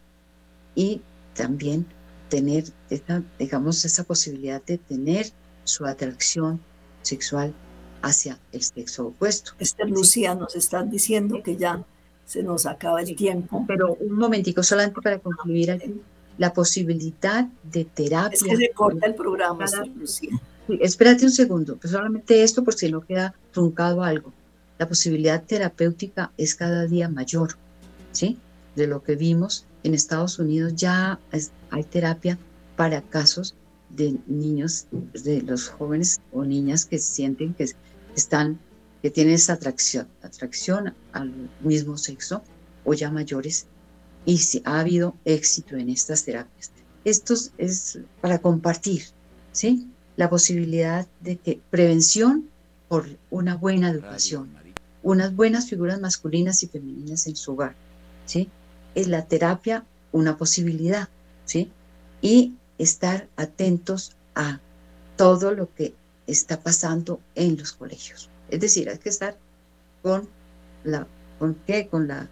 [0.73, 1.01] y
[1.35, 1.85] también
[2.29, 5.27] tener, esa, digamos, esa posibilidad de tener
[5.63, 6.59] su atracción
[7.01, 7.53] sexual
[8.01, 9.53] hacia el sexo opuesto.
[9.59, 11.83] Este Lucía nos están diciendo que ya
[12.25, 13.65] se nos acaba el tiempo.
[13.67, 16.01] Pero un momentico, solamente para concluir aquí,
[16.37, 18.35] la posibilidad de terapia.
[18.35, 20.31] Es que se corta el programa, Lucía.
[20.81, 24.33] espérate un segundo, pues solamente esto por si no queda truncado algo.
[24.77, 27.55] La posibilidad terapéutica es cada día mayor,
[28.11, 28.37] ¿sí?
[28.75, 31.19] De lo que vimos en Estados Unidos ya
[31.69, 32.37] hay terapia
[32.75, 33.55] para casos
[33.89, 37.69] de niños, de los jóvenes o niñas que sienten que
[38.15, 38.59] están,
[39.01, 42.43] que tienen esa atracción, atracción al mismo sexo
[42.83, 43.67] o ya mayores
[44.25, 46.71] y si ha habido éxito en estas terapias.
[47.03, 49.03] Esto es para compartir,
[49.51, 49.87] ¿sí?
[50.17, 52.49] La posibilidad de que prevención
[52.87, 54.49] por una buena educación,
[55.03, 57.75] unas buenas figuras masculinas y femeninas en su hogar,
[58.25, 58.49] ¿sí?
[58.95, 61.09] Es la terapia una posibilidad,
[61.45, 61.71] ¿sí?
[62.21, 64.59] Y estar atentos a
[65.17, 65.93] todo lo que
[66.27, 68.29] está pasando en los colegios.
[68.49, 69.37] Es decir, hay que estar
[70.01, 70.27] con
[70.83, 71.07] la,
[71.39, 71.87] ¿con qué?
[71.87, 72.29] Con la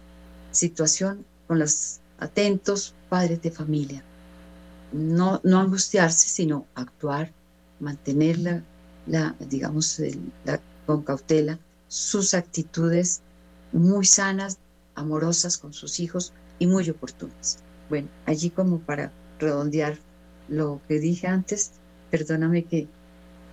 [0.50, 4.02] situación, con los atentos padres de familia.
[4.92, 7.32] No, no angustiarse, sino actuar,
[7.80, 8.38] mantener
[9.06, 10.00] la, digamos,
[10.86, 11.58] con cautela
[11.88, 13.20] sus actitudes
[13.72, 14.58] muy sanas,
[14.94, 16.32] amorosas con sus hijos
[16.66, 17.58] muy oportunas.
[17.88, 19.98] Bueno, allí como para redondear
[20.48, 21.72] lo que dije antes,
[22.10, 22.84] perdóname que,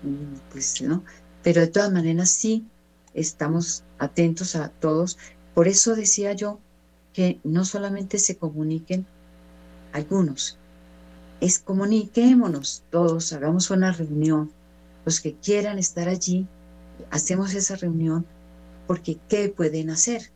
[0.04, 1.04] mm, pues, ¿no?
[1.44, 2.66] Pero de todas maneras sí
[3.14, 5.18] estamos atentos a todos.
[5.54, 6.60] Por eso decía yo
[7.14, 9.06] que no solamente se comuniquen
[9.92, 10.58] algunos,
[11.42, 14.52] es comuniquémonos todos, hagamos una reunión.
[15.06, 16.48] Los que quieran estar allí,
[17.10, 18.26] hacemos esa reunión
[18.88, 20.32] porque ¿qué pueden hacer?